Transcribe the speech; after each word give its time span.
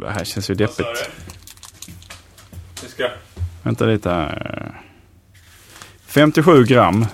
Det 0.00 0.10
här 0.10 0.24
känns 0.24 0.50
ju 0.50 0.54
deppigt. 0.54 1.10
Vi 2.82 2.88
ska... 2.88 3.08
Vänta 3.62 3.86
lite 3.86 4.10
här. 4.10 4.80
57 6.06 6.64
gram. 6.64 7.06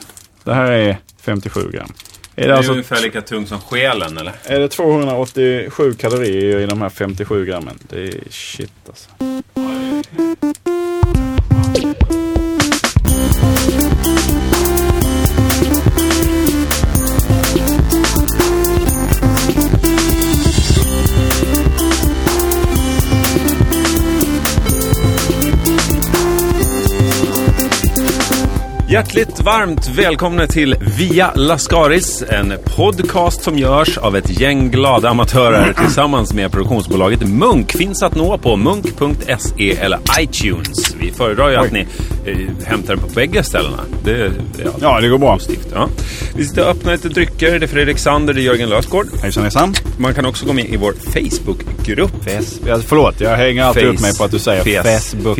Det 0.44 0.54
här 0.54 0.70
är 0.72 0.98
57 1.20 1.70
gram. 1.70 1.92
Är 2.36 2.42
Det 2.42 2.48
det, 2.48 2.52
är 2.52 2.56
alltså, 2.56 2.72
ungefär 2.72 3.02
lika 3.02 3.22
tung 3.22 3.46
som 3.46 3.60
själen 3.60 4.18
eller? 4.18 4.32
är 4.44 4.60
det 4.60 4.68
287 4.68 5.94
kalorier 5.94 6.58
i 6.58 6.66
de 6.66 6.82
här 6.82 6.88
57 6.88 7.46
grammen? 7.46 7.78
Det 7.88 8.00
är 8.08 8.20
shit 8.30 8.72
alltså. 8.88 9.10
Hjärtligt 28.96 29.40
varmt 29.40 29.88
välkomna 29.88 30.46
till 30.46 30.76
Via 30.98 31.30
Lascaris, 31.34 32.24
en 32.28 32.52
podcast 32.76 33.42
som 33.42 33.58
görs 33.58 33.98
av 33.98 34.16
ett 34.16 34.40
gäng 34.40 34.70
glada 34.70 35.08
amatörer 35.08 35.72
tillsammans 35.72 36.34
med 36.34 36.52
produktionsbolaget 36.52 37.28
Munk. 37.28 37.72
Finns 37.72 38.02
att 38.02 38.14
nå 38.14 38.38
på 38.38 38.56
munk.se 38.56 39.76
eller 39.76 39.98
iTunes. 40.20 40.94
Vi 41.00 41.12
föredrar 41.12 41.50
ju 41.50 41.56
att 41.56 41.72
ni 41.72 41.80
eh, 42.26 42.36
hämtar 42.66 42.96
den 42.96 42.98
på 43.08 43.14
bägge 43.14 43.42
ställena. 43.42 43.78
Det, 44.04 44.32
ja, 44.64 44.70
Ja, 44.80 45.00
det 45.00 45.08
går 45.08 45.18
bra. 45.18 45.34
positivt. 45.36 45.68
Ja. 45.74 45.88
Vi 46.36 46.44
sitter 46.46 46.62
och 46.62 46.68
öppnar 46.68 46.92
lite 46.92 47.08
drycker. 47.08 47.58
Det 47.58 47.66
är 47.66 47.68
Fredrik 47.68 47.98
Sander, 47.98 48.34
det 48.34 48.40
är 48.40 48.42
Jörgen 48.44 48.68
Lösgård. 48.68 49.06
Hejsan 49.22 49.42
hejsan. 49.42 49.74
Man 49.98 50.14
kan 50.14 50.26
också 50.26 50.46
gå 50.46 50.52
med 50.52 50.64
i 50.64 50.76
vår 50.76 50.92
Facebookgrupp. 50.92 52.12
Ja, 52.66 52.78
förlåt, 52.86 53.20
jag 53.20 53.36
hänger 53.36 53.64
alltid 53.64 53.84
upp 53.84 53.96
Face- 53.96 54.02
mig 54.02 54.16
på 54.18 54.24
att 54.24 54.30
du 54.30 54.38
säger 54.38 54.64
Fes- 54.64 54.82
Facebook 55.16 55.38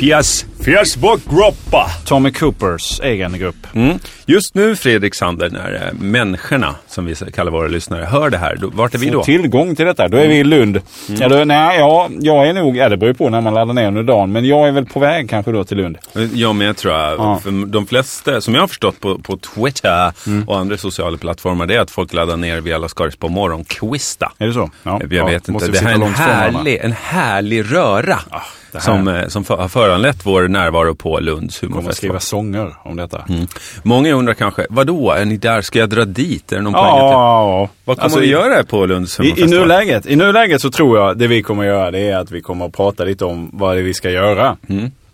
Fes- 0.00 0.44
Facebookgruppa. 0.64 1.90
Tommy 2.04 2.32
Coopers 2.32 3.00
egen 3.00 3.38
grupp. 3.38 3.66
Mm. 3.74 3.98
Just 4.26 4.54
nu 4.54 4.76
Fredrik 4.76 5.14
Sander, 5.14 5.50
när 5.50 5.74
eh, 5.74 5.92
människorna, 6.00 6.74
som 6.88 7.06
vi 7.06 7.14
kallar 7.14 7.52
våra 7.52 7.68
lyssnare, 7.68 8.04
hör 8.04 8.30
det 8.30 8.38
här, 8.38 8.56
då, 8.56 8.70
vart 8.74 8.94
är 8.94 8.98
vi 8.98 9.06
då? 9.06 9.12
Mm. 9.12 9.24
tillgång 9.24 9.76
till 9.76 9.86
detta. 9.86 10.08
Då 10.08 10.16
är 10.16 10.28
vi 10.28 10.34
i 10.34 10.44
Lund. 10.44 10.80
Ja, 11.06 11.28
då, 11.28 11.44
nej, 11.44 11.78
ja, 11.78 12.08
jag 12.20 12.48
är 12.48 12.52
nog, 12.52 12.76
ja 12.76 12.88
det 12.88 12.96
beror 12.96 13.12
på 13.12 13.28
när 13.30 13.40
man 13.40 13.54
laddar 13.54 13.74
ner 13.74 13.86
under 13.88 14.02
dagen. 14.02 14.32
Men 14.32 14.44
jag 14.44 14.68
är 14.68 14.72
väl 14.72 14.86
på 14.86 15.00
väg 15.00 15.30
kanske 15.30 15.52
då 15.52 15.64
till 15.64 15.76
Lund. 15.76 15.98
Jag 16.34 16.54
med 16.54 16.76
tror 16.76 16.94
jag. 16.94 17.18
Ja. 17.18 17.38
För 17.42 17.66
de 17.66 17.86
flesta, 17.86 18.40
som 18.40 18.54
jag 18.54 18.60
har 18.62 18.68
förstått 18.68 19.00
på, 19.00 19.18
på 19.18 19.36
Twitter 19.36 20.12
Mm. 20.26 20.48
och 20.48 20.58
andra 20.58 20.76
sociala 20.76 21.16
plattformar, 21.18 21.66
det 21.66 21.74
är 21.74 21.80
att 21.80 21.90
folk 21.90 22.12
laddar 22.12 22.36
ner 22.36 22.60
via 22.60 22.78
Lascaris 22.78 23.16
på 23.16 23.28
morgonkvista. 23.28 24.32
Är 24.38 24.46
det 24.46 24.52
så? 24.52 24.70
Ja. 24.82 24.98
Jag 25.02 25.12
ja, 25.12 25.26
vet 25.26 25.48
inte, 25.48 25.66
det 25.68 25.78
här 25.80 25.90
är 25.90 26.04
en 26.04 26.14
härlig, 26.14 26.76
en 26.82 26.92
härlig 26.92 27.72
röra. 27.72 28.02
det 28.06 28.14
här- 28.30 28.42
Som, 28.80 29.08
eh, 29.08 29.28
som 29.28 29.44
för, 29.44 29.56
har 29.56 29.68
föranlett 29.68 30.26
vår 30.26 30.48
närvaro 30.48 30.94
på 30.94 31.20
Lunds 31.20 31.60
kommer 31.60 31.72
humorfestival. 31.74 31.96
skriva 31.96 32.20
sånger 32.20 32.74
om 32.82 32.96
detta. 32.96 33.24
Mm. 33.28 33.46
Många 33.82 34.12
undrar 34.14 34.34
kanske, 34.34 34.66
vadå, 34.70 35.10
är 35.12 35.24
ni 35.24 35.36
där? 35.36 35.62
Ska 35.62 35.78
jag 35.78 35.88
dra 35.90 36.04
dit? 36.04 36.52
Är 36.52 36.56
det 36.56 36.62
någon 36.62 36.72
poäng? 36.72 36.84
att- 36.84 36.90
Ja, 36.98 37.68
Vad 37.84 37.96
kommer 37.96 38.04
Alltså, 38.04 38.20
vi 38.20 38.26
i- 38.26 38.30
göra 38.30 38.64
på 38.64 38.86
Lunds 38.86 39.20
I, 39.20 39.22
I, 39.22 39.26
humorfestival? 39.26 39.60
nuläget, 39.68 40.06
I 40.06 40.16
nuläget 40.16 40.60
så 40.60 40.70
tror 40.70 40.98
jag 40.98 41.18
det 41.18 41.26
vi 41.26 41.42
kommer 41.42 41.64
göra 41.64 41.90
det 41.90 42.00
är 42.10 42.16
att 42.16 42.30
vi 42.30 42.40
kommer 42.40 42.66
att 42.66 42.72
prata 42.72 43.04
lite 43.04 43.24
om 43.24 43.50
vad 43.52 43.76
det 43.76 43.80
är 43.80 43.84
vi 43.84 43.94
ska 43.94 44.10
göra 44.10 44.56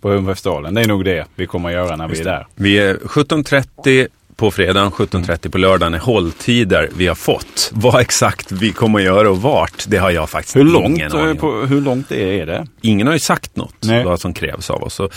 på 0.01 0.09
humorfestivalen. 0.11 0.75
Det 0.75 0.81
är 0.81 0.89
nog 0.89 1.05
det 1.05 1.25
vi 1.35 1.47
kommer 1.47 1.69
att 1.69 1.75
göra 1.75 1.97
när 1.97 2.09
vi 2.09 2.21
är 2.21 2.25
där. 2.25 2.47
Vi 2.55 2.79
är 2.79 2.97
17.30 3.05 4.09
på 4.41 4.51
fredagen, 4.51 4.91
17.30 4.91 5.51
på 5.51 5.59
lördagen 5.59 5.95
är 5.95 5.99
hålltider 5.99 6.89
vi 6.97 7.07
har 7.07 7.15
fått. 7.15 7.71
Vad 7.75 8.01
exakt 8.01 8.53
vi 8.53 8.73
kommer 8.73 8.99
att 8.99 9.05
göra 9.05 9.31
och 9.31 9.43
vart, 9.43 9.85
det 9.89 9.97
har 9.97 10.11
jag 10.11 10.31
faktiskt 10.31 10.57
Hur 10.57 10.65
långt, 10.65 10.99
ingen 10.99 11.13
eh, 11.13 11.19
aning 11.19 11.31
om. 11.31 11.37
på, 11.37 11.53
hur 11.53 11.81
långt 11.81 12.13
är 12.13 12.47
det? 12.47 12.67
Ingen 12.81 13.07
har 13.07 13.15
ju 13.15 13.21
sagt 13.21 13.57
något 13.57 13.75
Nej. 13.81 14.05
vad 14.05 14.21
som 14.21 14.35
krävs 14.35 14.71
av 14.71 14.83
oss. 14.83 14.95
Så 14.95 15.09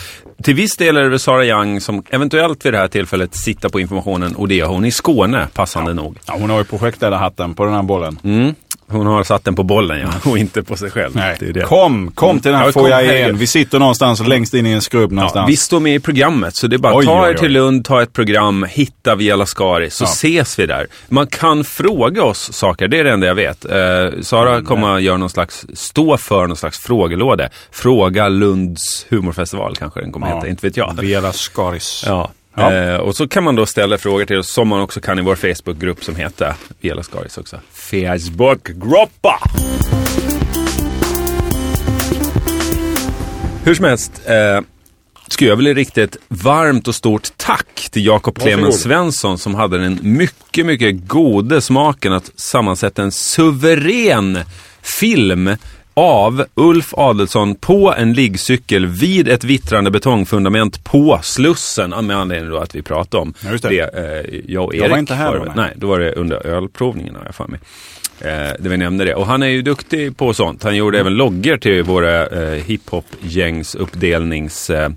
till 0.42 0.54
viss 0.54 0.76
del 0.76 0.96
är 0.96 1.10
det 1.10 1.18
Sara 1.18 1.44
Young 1.44 1.80
som 1.80 2.02
eventuellt 2.10 2.66
vid 2.66 2.72
det 2.72 2.78
här 2.78 2.88
tillfället 2.88 3.36
sitter 3.36 3.68
på 3.68 3.80
informationen 3.80 4.36
och 4.36 4.48
det 4.48 4.60
är 4.60 4.64
hon 4.64 4.84
i 4.84 4.90
Skåne, 4.90 5.46
passande 5.54 5.94
nog. 5.94 6.18
Ja, 6.26 6.36
hon 6.40 6.50
har 6.50 6.58
ju 6.58 6.64
projektledarhatten 6.64 7.54
på 7.54 7.64
den 7.64 7.74
här 7.74 7.82
bollen. 7.82 8.18
Mm. 8.24 8.54
Hon 8.88 9.06
har 9.06 9.24
satt 9.24 9.44
den 9.44 9.54
på 9.54 9.62
bollen 9.62 10.00
ja, 10.00 10.08
och 10.30 10.38
inte 10.38 10.62
på 10.62 10.76
sig 10.76 10.90
själv. 10.90 11.16
Nej. 11.16 11.36
Det 11.40 11.46
är 11.48 11.52
det. 11.52 11.60
Kom, 11.60 12.10
kom 12.12 12.40
till 12.40 12.50
den 12.50 12.60
här 12.60 12.66
Ja, 12.66 12.72
kom, 12.72 12.82
foajén. 12.82 13.36
Vi 13.38 13.46
sitter 13.46 13.78
någonstans 13.78 14.26
längst 14.26 14.54
in 14.54 14.66
i 14.66 14.70
en 14.72 14.82
skrubb 14.82 15.12
Ja, 15.12 15.14
någonstans. 15.16 15.50
vi 15.50 15.56
står 15.56 15.80
med 15.80 15.94
i 15.94 16.00
programmet, 16.00 16.56
så 16.56 16.66
det 16.66 16.76
är 16.76 16.78
bara 16.78 16.96
Oj, 16.96 17.04
ta 17.04 17.24
oj, 17.24 17.30
er 17.30 17.34
till. 17.34 17.52
Lund, 17.52 17.84
ta 17.84 18.02
ett 18.02 18.12
program, 18.12 18.66
hitta 18.70 19.14
via 19.14 19.36
Lascari, 19.36 19.90
så 19.90 20.04
Ja. 20.04 20.08
ses 20.08 20.58
vi 20.58 20.66
där. 20.66 20.86
Man 21.08 21.26
kan 21.26 21.64
fråga 21.64 22.24
oss 22.24 22.52
saker, 22.52 22.88
det 22.88 22.98
är 22.98 23.04
det 23.04 23.10
enda 23.12 23.26
jag 23.26 23.34
vet. 23.34 23.64
Eh, 23.64 23.70
Sara 24.22 24.52
Mm, 24.54 24.64
kommer 24.64 24.94
att 24.96 25.02
göra 25.02 25.16
någon 25.16 25.30
slags, 25.30 25.66
stå 25.74 26.16
för 26.16 26.46
någon 26.46 26.56
slags 26.56 26.78
frågelåda. 26.78 27.48
Fråga 27.72 28.28
Lunds 28.28 29.06
humorfestival 29.08 29.76
kanske 29.76 30.00
den 30.00 30.12
kommer 30.12 30.28
Ja. 30.28 30.34
heta, 30.34 30.48
inte 30.48 30.66
vet 30.66 30.76
jag. 30.76 30.94
Vela 31.00 31.32
Skaris. 31.32 32.04
Ja. 32.06 32.30
Ja. 32.54 32.72
Eh, 32.72 32.96
och 32.96 33.16
så 33.16 33.28
kan 33.28 33.44
man 33.44 33.54
då 33.54 33.66
ställa 33.66 33.98
frågor 33.98 34.24
till 34.24 34.38
oss 34.38 34.50
som 34.50 34.68
man 34.68 34.80
också 34.80 35.00
kan 35.00 35.18
i 35.18 35.22
vår 35.22 35.34
Facebookgrupp 35.34 36.04
som 36.04 36.16
heter 36.16 36.54
Via 36.80 36.94
Lascaris 36.94 37.38
också. 37.38 37.60
Facebookgruppa! 37.72 39.40
Hur 43.64 43.74
som 43.74 43.84
helst, 43.84 44.22
eh, 44.24 44.60
ska 45.28 45.44
jag 45.44 45.56
väl 45.56 45.74
rikta 45.74 46.02
ett 46.02 46.16
varmt 46.28 46.88
och 46.88 46.94
stort 46.94 47.28
tack 47.36 47.88
till 47.90 48.06
Jakob. 48.06 48.38
Clemens 48.38 48.82
Svensson 48.82 49.38
som 49.38 49.54
hade 49.54 49.78
den 49.78 49.98
mycket, 50.02 50.66
mycket 50.66 51.08
gode 51.08 51.60
smaken 51.60 52.12
att 52.12 52.30
sammansätta 52.36 53.02
en 53.02 53.12
suverän 53.12 54.38
film 54.82 55.56
av 55.94 56.44
Ulf 56.54 56.94
Adelsson 56.96 57.54
på 57.54 57.94
en 57.98 58.12
liggcykel 58.12 58.86
vid 58.86 59.28
ett 59.28 59.44
vittrande 59.44 59.90
betongfundament 59.90 60.84
på 60.84 61.20
Slussen 61.22 61.90
med 62.06 62.16
anledning 62.16 62.50
då 62.50 62.56
att 62.58 62.74
vi 62.74 62.82
pratade 62.82 63.22
om 63.22 63.34
Ja, 63.44 63.50
just 63.50 63.64
det. 63.64 63.80
eh, 63.80 64.40
jag 64.46 64.64
och 64.64 64.74
Jag 64.74 64.80
var 64.82 64.88
Erik. 64.88 64.98
inte 64.98 65.14
här 65.14 65.30
var 65.32 65.38
då, 65.38 65.44
det. 65.44 65.52
nej. 65.56 65.64
Nej, 65.66 65.72
då 65.76 65.86
var 65.86 65.98
det 66.00 66.12
under 66.12 66.46
ölprovningen 66.46 67.14
har 67.16 67.24
jag 67.24 67.34
för 67.34 67.46
mig. 67.46 67.60
Eh, 68.20 68.52
det 68.58 68.68
vi 68.68 68.76
nämnde 68.76 69.04
det. 69.04 69.14
Och 69.14 69.26
han 69.26 69.42
är 69.42 69.46
ju 69.46 69.62
duktig 69.62 70.16
på 70.16 70.34
sånt. 70.34 70.62
Han 70.62 70.76
gjorde 70.76 71.00
även 71.00 71.14
loggor 71.14 71.56
till 71.56 71.82
våra 71.82 72.26
eh, 72.26 72.62
hiphop-gängs 72.64 73.74
uppdelnings... 73.74 74.70
Eh, 74.70 74.88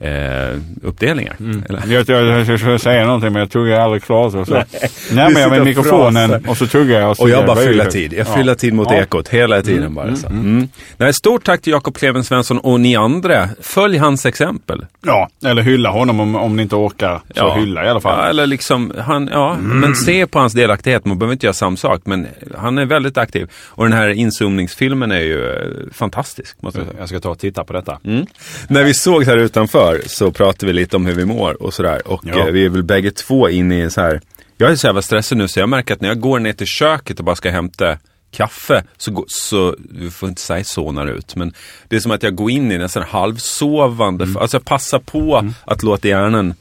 eh, 0.00 0.56
uppdelningar. 0.82 1.36
Mm. 1.40 1.62
Eller? 1.68 1.82
Jag, 1.94 2.08
jag, 2.08 2.40
jag 2.48 2.58
skulle 2.60 2.78
säga 2.78 3.04
någonting 3.06 3.32
men 3.32 3.40
jag 3.40 3.50
tuggar 3.50 3.80
aldrig 3.80 4.02
klart. 4.02 4.34
Och 4.34 4.46
så. 4.46 4.54
Nej. 4.54 4.64
Närmar 5.12 5.30
Du 5.34 5.40
jag 5.40 5.58
och 5.60 5.64
mikrofonen 5.66 6.28
frasar. 6.30 6.50
och 6.50 6.56
så 6.56 6.66
tuggar 6.66 7.00
jag. 7.00 7.16
så 7.16 7.22
Och 7.22 7.30
jag 7.30 7.46
bara 7.46 7.56
fyller 7.56 7.84
tid. 7.84 8.12
Jag 8.12 8.26
Ja. 8.26 8.34
fyller 8.34 8.54
tid 8.54 8.72
mot 8.74 8.88
Ja. 8.90 8.96
ekot 8.96 9.28
hela 9.28 9.62
tiden 9.62 9.94
bara. 9.94 10.16
Så. 10.16 10.26
Mm. 10.26 10.68
Nej, 10.96 11.12
stort 11.14 11.44
tack 11.44 11.62
till 11.62 11.70
Jakob 11.72 11.96
Kleven 11.96 12.24
Svensson 12.24 12.58
och 12.58 12.80
ni 12.80 12.96
andra. 12.96 13.48
Följ 13.60 13.96
hans 13.98 14.26
exempel. 14.26 14.86
Ja, 15.06 15.28
eller 15.44 15.62
hylla 15.62 15.90
honom 15.90 16.20
om, 16.20 16.34
om 16.36 16.56
ni 16.56 16.62
inte 16.62 16.76
orkar. 16.76 17.20
Så 17.36 17.54
hylla 17.54 17.84
i 17.84 17.88
alla 17.88 18.00
fall. 18.00 18.18
Ja, 18.18 18.28
eller 18.30 18.46
liksom, 18.46 18.92
han, 18.98 19.28
ja, 19.32 19.56
men 19.60 19.94
se 19.94 20.26
på 20.26 20.38
hans 20.38 20.52
delaktighet. 20.52 21.04
Man 21.04 21.18
behöver 21.18 21.32
inte 21.32 21.46
göra 21.46 21.54
samma 21.54 21.76
sak, 21.76 22.00
men 22.04 22.26
han 22.58 22.78
är 22.78 22.86
väldigt 22.86 23.18
aktiv. 23.18 23.48
Och 23.66 23.84
den 23.84 23.92
här 23.92 24.08
inzoomningsfilmen 24.08 25.10
är 25.12 25.20
ju 25.20 25.50
eh, 25.50 25.60
fantastisk. 25.92 26.62
Måste 26.62 26.78
jag 26.80 26.88
säga. 26.88 26.98
Jag 27.00 27.08
ska 27.08 27.20
ta 27.20 27.30
och 27.30 27.38
titta 27.38 27.64
på 27.64 27.72
detta. 27.72 27.98
Mm. 28.04 28.26
När 28.68 28.84
vi 28.84 28.94
såg 28.94 29.24
här 29.24 29.36
utanför 29.36 29.89
så 30.06 30.30
pratade 30.32 30.66
vi 30.66 30.72
lite 30.72 30.96
om 30.96 31.06
hur 31.06 31.14
vi 31.14 31.24
mår 31.24 31.62
och 31.62 31.74
sådär. 31.74 32.08
Och 32.08 32.20
Ja. 32.24 32.38
eh, 32.38 32.44
vi 32.52 32.64
är 32.64 32.68
väl 32.68 32.82
bägge 32.82 33.10
två 33.10 33.48
inne 33.48 33.84
i 33.84 33.90
så 33.90 34.00
här. 34.00 34.20
Jag 34.56 34.70
är 34.70 34.76
så 34.76 34.86
jävla 34.86 35.02
stressad 35.02 35.38
nu 35.38 35.48
så 35.48 35.60
jag 35.60 35.68
märker 35.68 35.94
att 35.94 36.00
när 36.00 36.08
jag 36.08 36.20
går 36.20 36.38
ner 36.38 36.52
till 36.52 36.66
köket 36.66 37.18
och 37.18 37.24
bara 37.24 37.36
ska 37.36 37.50
hämta 37.50 37.98
kaffe 38.32 38.84
så, 38.96 39.10
går- 39.10 39.24
så 39.28 39.76
vi 39.90 40.10
får 40.10 40.28
inte 40.28 40.40
säga 40.42 40.64
zonar 40.64 41.06
ut. 41.06 41.36
Men 41.36 41.52
det 41.88 41.96
är 41.96 42.00
som 42.00 42.12
att 42.12 42.22
jag 42.22 42.34
går 42.34 42.50
in 42.50 42.72
i 42.72 42.78
nästan 42.78 43.02
halvsovande. 43.02 44.26
Alltså 44.40 44.56
jag 44.56 44.64
passar 44.64 44.98
på 44.98 45.50
att 45.64 45.82
låta 45.82 46.08
hjärnan 46.08 46.54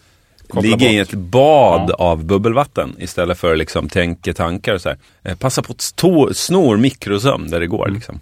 Koppla 0.48 0.62
ligga 0.62 0.92
i 0.92 0.98
bort. 1.00 1.08
ett 1.14 1.20
bad 1.20 1.92
av 1.92 2.26
bubbelvatten 2.26 2.96
istället 3.00 3.38
för 3.40 3.56
liksom 3.56 3.90
tänka 3.90 4.34
tankar 4.34 4.74
och 4.74 4.82
så 4.82 4.90
här. 4.90 4.98
Eh, 5.24 5.36
Passa 5.36 5.62
på 5.62 5.72
att 5.74 5.82
stå, 5.82 6.34
snor 6.34 6.78
mikrosömn 6.78 7.50
där 7.50 7.60
det 7.60 7.68
går 7.68 7.88
liksom. 7.90 8.20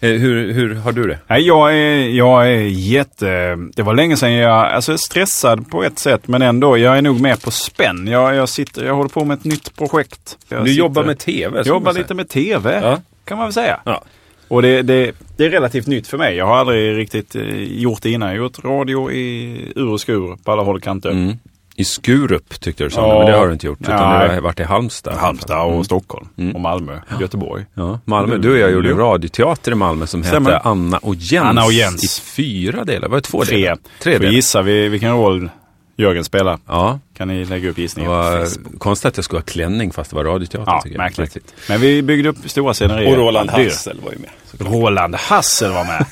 Eh, 0.00 0.10
Hur, 0.10 0.52
hur 0.52 0.74
har 0.74 0.92
du 0.92 1.06
det? 1.06 1.18
Nej, 1.26 1.42
jag 1.46 1.76
är, 1.76 2.08
jag 2.08 2.46
är 2.46 2.60
jätte... 2.68 3.56
Det 3.76 3.82
var 3.82 3.94
länge 3.94 4.16
sedan 4.16 4.32
jag... 4.32 4.52
Alltså 4.66 4.92
jag 4.92 5.00
stressad 5.00 5.70
på 5.70 5.84
ett 5.84 5.98
sätt 5.98 6.28
men 6.28 6.42
ändå. 6.42 6.78
Jag 6.78 6.98
är 6.98 7.02
nog 7.02 7.20
mer 7.20 7.36
på 7.36 7.50
spänn. 7.50 8.06
Jag, 8.06 8.34
jag, 8.34 8.48
sitter, 8.48 8.84
jag 8.86 8.94
håller 8.94 9.08
på 9.10 9.24
med 9.24 9.38
ett 9.38 9.44
nytt 9.44 9.76
projekt. 9.76 10.38
Jag 10.48 10.64
Du 10.64 10.68
sitter- 10.70 10.78
jobbar 10.78 11.04
med 11.04 11.18
tv? 11.18 11.64
ska 11.64 11.72
Jobbar 11.74 11.92
lite 11.92 12.14
med 12.14 12.28
tv. 12.28 12.80
Ja. 12.82 13.00
Kan 13.24 13.38
man 13.38 13.46
väl 13.46 13.52
säga. 13.52 13.80
Ja. 13.84 14.02
Och 14.48 14.62
det, 14.62 14.82
det, 14.82 15.12
det 15.36 15.44
är 15.46 15.50
relativt 15.50 15.86
nytt 15.86 16.06
för 16.08 16.18
mig. 16.18 16.36
Jag 16.36 16.46
har 16.46 16.56
aldrig 16.56 16.96
riktigt 16.96 17.36
eh, 17.36 17.42
gjort 17.62 18.02
det 18.02 18.10
innan. 18.10 18.28
Jag 18.28 18.36
har 18.36 18.42
gjort 18.42 18.64
radio 18.64 19.10
i 19.12 19.72
ur 19.76 19.88
och 19.88 20.00
skur 20.00 20.36
på 20.44 20.52
alla 20.52 20.62
håll 20.62 20.76
och 20.76 20.82
kanter. 20.82 21.10
Mm. 21.10 21.36
I 21.78 21.84
Skurup 21.84 22.60
tyckte 22.60 22.84
du 22.84 22.90
sa, 22.90 23.08
Ja. 23.08 23.18
men 23.18 23.26
det 23.32 23.38
har 23.38 23.46
du 23.46 23.52
inte 23.52 23.66
gjort. 23.66 23.80
Utan 23.80 24.12
Nej. 24.18 24.28
det 24.28 24.34
har 24.34 24.40
varit 24.40 24.60
i 24.60 24.62
Halmstad. 24.62 25.14
Halmstad 25.16 25.62
och 25.66 25.72
Mm. 25.72 25.84
Stockholm. 25.84 26.28
Mm. 26.38 26.54
Och 26.54 26.60
Malmö. 26.60 26.98
Göteborg. 27.20 27.64
Ja, 27.74 28.00
Malmö. 28.04 28.36
Du 28.36 28.52
och 28.52 28.58
jag 28.58 28.70
gjorde 28.72 28.88
ju 28.88 28.94
Jo. 28.94 29.00
radioteater 29.00 29.72
i 29.72 29.74
Malmö 29.74 30.06
som 30.06 30.22
Stämmer. 30.24 30.50
hette 30.52 30.68
Anna 30.68 30.98
och 30.98 31.14
Jens. 31.14 31.46
Anna 31.46 31.64
och 31.64 31.72
Jens. 31.72 32.04
I 32.04 32.22
fyra 32.22 32.84
delar, 32.84 33.08
var 33.08 33.16
det 33.16 33.20
två 33.22 33.44
Tre. 33.44 33.56
delar? 33.56 33.78
Tre 34.02 34.12
Får 34.12 34.20
delar. 34.20 34.32
gissa 34.32 34.62
vi, 34.62 34.88
vilken 34.88 35.12
roll 35.12 35.50
Jörgen 35.96 36.24
spelar. 36.24 36.58
Ja, 36.66 36.98
Kan 37.16 37.28
ni 37.28 37.44
lägga 37.44 37.70
upp 37.70 37.76
på 37.96 38.04
var 38.04 38.46
konstigt 38.78 39.06
att 39.08 39.16
jag 39.16 39.24
skulle 39.24 39.38
ha 39.38 39.44
klänning 39.44 39.92
fast 39.92 40.10
det 40.10 40.16
var 40.16 40.24
radioteater. 40.24 40.72
Ja, 40.72 40.80
tycker 40.80 40.96
jag. 40.96 41.02
märkligt. 41.18 41.54
Men 41.68 41.80
vi 41.80 42.02
byggde 42.02 42.28
upp 42.28 42.36
stora 42.50 42.74
scenerier. 42.74 43.10
Och 43.10 43.16
Roland. 43.16 43.50
Hassel 43.50 44.00
var 44.04 44.12
ju 44.12 44.18
med. 44.18 44.30
Roland 44.72 45.14
Hassel 45.14 45.72
var 45.72 45.84
med. 45.84 46.06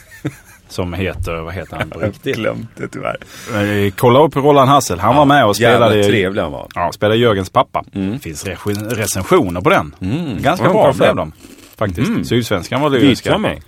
Som 0.77 0.93
heter, 0.93 1.35
vad 1.35 1.55
heter 1.55 1.77
han 1.77 1.91
på 1.91 1.99
riktigt? 2.01 2.37
glömt 2.37 2.69
det 2.77 2.89
tyvärr. 2.89 3.17
Eh, 3.87 3.93
Kolla 3.97 4.19
upp 4.23 4.37
Roland 4.37 4.71
Hassel. 4.71 4.99
Han 4.99 5.17
var 5.17 5.25
med 5.25 5.47
och 5.47 5.57
spelade, 5.57 6.05
trevlig 6.05 6.43
han 6.43 6.53
var. 6.53 6.67
ja, 6.75 6.93
spelade 6.93 7.17
Jörgens 7.19 7.51
pappa. 7.51 7.85
Det 7.93 8.19
finns 8.19 8.47
re- 8.47 8.89
recensioner 8.95 9.61
på 9.61 9.71
den. 9.71 9.95
Ganska 10.41 10.67
Ja, 10.67 10.73
bra 10.73 10.93
blev 10.93 11.17
de. 11.17 11.33
Faktiskt. 11.79 12.29
Sydsvenskan 12.29 12.81
var 12.81 12.91
lyriska. 12.91 13.39
Mig. 13.39 13.63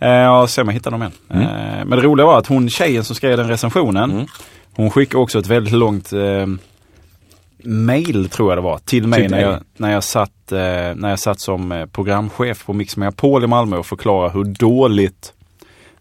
Eh, 0.00 0.08
Ja, 0.08 0.46
se 0.46 0.60
om 0.62 0.68
jag 0.68 0.74
hittar 0.74 0.90
dem 0.90 1.00
igen. 1.02 1.12
Eh, 1.30 1.84
Men 1.84 1.90
det 1.90 2.00
roliga 2.00 2.26
var 2.26 2.38
att 2.38 2.46
hon 2.46 2.68
tjejen 2.68 3.04
som 3.04 3.16
skrev 3.16 3.36
den 3.36 3.48
recensionen. 3.48 4.26
Hon 4.74 4.90
skickade 4.90 5.22
också 5.22 5.38
ett 5.38 5.46
väldigt 5.46 5.74
långt 5.74 6.12
eh, 6.12 6.46
mail 7.64 8.28
tror 8.28 8.50
jag 8.50 8.58
det 8.58 8.62
var 8.62 8.78
till 8.78 9.06
mig 9.06 9.20
Till 9.22 9.30
när 9.30 9.40
jag, 9.40 9.58
när, 9.76 9.92
jag 9.92 10.04
satt, 10.04 10.52
eh, 10.52 10.58
när 10.94 11.10
jag 11.10 11.18
satt 11.18 11.40
som 11.40 11.86
programchef 11.92 12.64
på 12.66 12.72
Mix 12.72 12.96
Megapol 12.96 13.44
i 13.44 13.46
Malmö 13.46 13.76
och 13.76 13.86
förklarade 13.86 14.32
hur 14.34 14.44
dåligt 14.44 15.32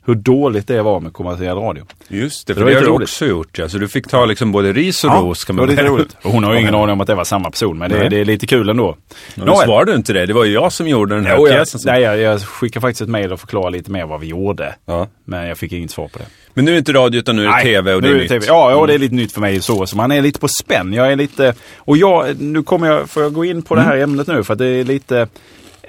hur 0.06 0.16
dåligt 0.16 0.68
det 0.68 0.82
var 0.82 1.00
med 1.00 1.14
kommersiell 1.14 1.58
radio. 1.58 1.84
Just 2.08 2.48
det, 2.48 2.54
Det 2.54 2.58
för 2.58 2.64
var 2.64 2.70
det 2.72 2.76
har 2.78 2.98
du 2.98 3.04
också 3.04 3.26
gjort 3.26 3.58
ja. 3.58 3.70
Så 3.70 3.78
du 3.78 3.88
fick 3.88 4.08
ta 4.08 4.26
liksom 4.26 4.52
både 4.52 4.74
ris 4.74 5.04
och 5.04 5.12
ros 5.22 5.44
kan 5.44 5.56
det 5.56 5.62
man 5.62 5.68
var 5.68 5.72
lite 5.72 5.82
säga. 5.82 5.92
roligt. 5.94 6.18
Och 6.22 6.32
hon 6.32 6.44
har 6.44 6.54
ju 6.54 6.60
ingen 6.60 6.76
aning 6.82 6.90
om 6.90 7.02
att 7.02 7.08
det 7.08 7.16
var 7.16 7.24
samma 7.24 7.52
person 7.52 7.78
men 7.78 7.90
det, 7.92 8.00
Nej. 8.00 8.10
det 8.10 8.18
är 8.20 8.26
lite 8.26 8.48
kul 8.48 8.70
ändå. 8.70 8.96
Men 9.36 9.56
svarade 9.56 9.92
du 9.92 9.96
inte 9.96 10.14
det. 10.14 10.26
Det 10.26 10.34
var 10.34 10.46
ju 10.46 10.54
jag 10.54 10.72
som 10.74 10.88
gjorde 10.88 11.16
den 11.16 11.26
här 11.26 11.38
Jo, 11.38 11.48
jag, 11.48 11.56
pjäsen. 11.58 11.80
Som... 11.80 11.92
nej, 11.92 12.02
jag, 12.02 12.18
jag 12.20 12.42
skickade 12.42 12.82
faktiskt 12.82 13.02
ett 13.02 13.10
mail 13.10 13.32
och 13.34 13.40
förklarade 13.40 13.78
lite 13.78 13.92
mer 13.92 14.06
vad 14.06 14.20
vi 14.20 14.28
gjorde. 14.28 14.76
Ja. 14.86 15.08
Men 15.26 15.48
jag 15.48 15.58
fick 15.58 15.72
inget 15.72 15.92
svar 15.92 16.08
på 16.08 16.20
det. 16.20 16.26
Men 16.54 16.66
nu 16.66 16.72
är 16.72 16.76
det 16.76 16.80
inte 16.80 16.94
radio 16.94 17.20
utan 17.20 17.36
nu 17.36 17.46
är 17.46 17.58
det 17.58 17.62
tv 17.64 17.94
och 17.94 18.02
det 18.02 18.08
är 18.10 18.14
det 18.14 18.20
nytt. 18.20 18.32
Mm. 18.32 18.44
Ja, 18.48 18.72
ja, 18.72 18.86
det 18.86 18.94
är 18.94 18.98
lite 19.00 19.16
nytt 19.16 19.32
för 19.32 19.42
mig 19.42 19.62
så. 19.62 19.86
Så 19.86 19.98
man 19.98 20.12
är 20.12 20.22
lite 20.22 20.40
på 20.40 20.48
spänn. 20.48 20.94
Jag 20.94 21.12
är 21.12 21.16
lite... 21.16 21.54
Och 21.78 21.98
jag, 21.98 22.42
nu 22.42 22.64
kommer 22.64 22.88
jag, 22.88 23.10
får 23.10 23.24
jag 23.24 23.34
gå 23.34 23.46
in 23.46 23.62
på 23.62 23.76
det 23.76 23.82
här 23.82 23.92
Mm. 23.98 24.10
ämnet 24.10 24.28
nu 24.28 24.44
för 24.44 24.54
att 24.54 24.60
det 24.60 24.68
är 24.68 24.84
lite... 24.84 25.28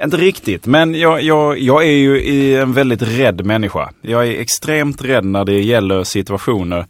Inte 0.04 0.16
riktigt, 0.16 0.66
men 0.66 0.94
jag, 0.94 1.22
jag, 1.22 1.58
jag 1.58 1.82
är 1.82 1.92
ju 1.92 2.60
en 2.60 2.72
väldigt 2.72 3.02
rädd 3.02 3.46
människa. 3.46 3.90
Jag 4.00 4.28
är 4.28 4.40
extremt 4.40 5.02
rädd 5.04 5.24
när 5.24 5.44
det 5.44 5.60
gäller 5.62 6.04
situationer 6.04 6.86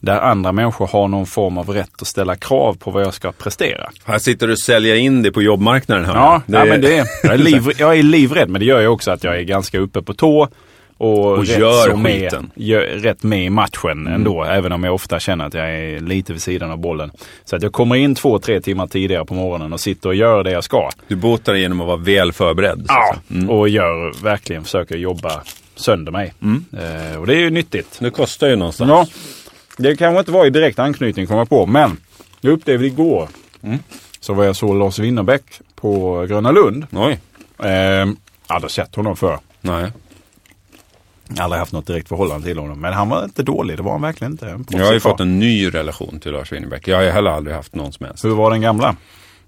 där 0.00 0.20
andra 0.20 0.52
människor 0.52 0.86
har 0.86 1.08
någon 1.08 1.26
form 1.26 1.58
av 1.58 1.70
rätt 1.70 2.02
att 2.02 2.06
ställa 2.06 2.36
krav 2.36 2.74
på 2.74 2.90
vad 2.90 3.02
jag 3.02 3.14
ska 3.14 3.32
prestera. 3.32 3.90
Här 4.04 4.18
sitter 4.18 4.46
du 4.46 4.52
och 4.52 4.58
säljer 4.58 4.94
in 4.94 5.22
det 5.22 5.32
på 5.32 5.42
jobbmarknaden. 5.42 6.04
Här. 6.04 6.14
Ja, 6.14 6.42
det... 6.46 6.64
men 6.64 6.80
det 6.80 6.96
är, 6.96 7.06
jag, 7.22 7.34
är 7.34 7.38
liv, 7.38 7.72
jag 7.78 7.98
är 7.98 8.02
livrädd, 8.02 8.48
men 8.48 8.58
det 8.58 8.64
gör 8.64 8.80
ju 8.80 8.86
också 8.86 9.10
att 9.10 9.24
jag 9.24 9.36
är 9.36 9.42
ganska 9.42 9.78
uppe 9.78 10.02
på 10.02 10.14
tå. 10.14 10.48
Och, 10.98 11.32
Och 11.32 11.44
gör 11.44 11.90
så 11.90 11.96
med, 11.96 12.12
skiten. 12.22 12.50
gör, 12.54 12.80
rätt 12.80 13.22
med 13.22 13.44
i 13.44 13.50
matchen 13.50 14.06
ändå. 14.06 14.44
Även 14.44 14.72
om 14.72 14.84
jag 14.84 14.94
ofta 14.94 15.20
känner 15.20 15.44
att 15.46 15.54
jag 15.54 15.74
är 15.74 16.00
lite 16.00 16.32
vid 16.32 16.42
sidan 16.42 16.70
av 16.70 16.78
bollen. 16.78 17.10
Så 17.44 17.56
att 17.56 17.62
jag 17.62 17.72
kommer 17.72 17.94
in 17.96 18.14
två, 18.14 18.38
tre 18.38 18.60
timmar 18.60 18.86
tidigare 18.86 19.24
på 19.24 19.34
morgonen 19.34 19.72
och 19.72 19.80
sitter 19.80 20.08
och 20.08 20.14
gör 20.14 20.44
det 20.44 20.50
jag 20.50 20.64
ska. 20.64 20.90
Du 21.08 21.16
botar 21.16 21.54
genom 21.54 21.80
att 21.80 21.86
vara 21.86 21.96
väl 21.96 22.32
förberedd. 22.32 22.86
att 22.88 23.16
säga. 23.30 23.48
Och 23.50 23.68
gör, 23.68 24.22
verkligen 24.22 24.64
försöker 24.64 24.96
jobba 24.96 25.42
sönder 25.76 26.12
mig. 26.12 26.32
Eh, 26.72 27.20
och 27.20 27.26
det 27.26 27.34
är 27.34 27.38
ju 27.40 27.50
nyttigt. 27.50 27.96
Det 28.00 28.10
kostar 28.10 28.48
ju 28.48 28.56
någonstans. 28.56 28.90
Ja, 28.90 29.06
det 29.76 29.96
kanske 29.96 30.18
inte 30.18 30.32
var 30.32 30.46
i 30.46 30.50
direkt 30.50 30.78
anknytning 30.78 31.26
kommer 31.26 31.40
jag 31.40 31.48
på, 31.48 31.66
men 31.66 31.96
jag 32.40 32.52
upplevde 32.52 32.86
igår. 32.86 33.28
Så 34.20 34.34
var 34.34 34.44
jag 34.44 34.56
så 34.56 34.74
Lars 34.74 34.98
Winnerbäck 34.98 35.42
på 35.74 36.22
Gröna 36.28 36.50
Lund. 36.50 36.86
Oj. 36.92 37.18
Eh, 37.68 38.06
aldrig 38.46 38.70
sett 38.70 38.94
honom 38.94 39.16
för. 39.16 39.38
Nej. 39.60 39.90
Aldrig 41.38 41.58
haft 41.58 41.72
något 41.72 41.86
direkt 41.86 42.08
förhållande 42.08 42.46
till 42.46 42.58
honom. 42.58 42.80
Men 42.80 42.92
han 42.92 43.08
var 43.08 43.24
inte 43.24 43.42
dålig, 43.42 43.76
det 43.76 43.82
var 43.82 43.92
han 43.92 44.02
verkligen 44.02 44.32
inte. 44.32 44.60
Jag 44.68 44.84
har 44.84 44.92
ju 44.92 45.00
fått 45.00 45.20
en 45.20 45.38
ny 45.38 45.68
relation 45.74 46.20
till 46.20 46.32
Lars 46.32 46.52
Winnerbäck. 46.52 46.88
Jag 46.88 46.96
har 46.96 47.02
ju 47.02 47.10
heller 47.10 47.30
aldrig 47.30 47.56
haft 47.56 47.74
någon 47.74 47.92
som 47.92 48.06
helst. 48.06 48.24
Hur 48.24 48.30
var 48.34 48.50
den 48.50 48.60
gamla? 48.60 48.96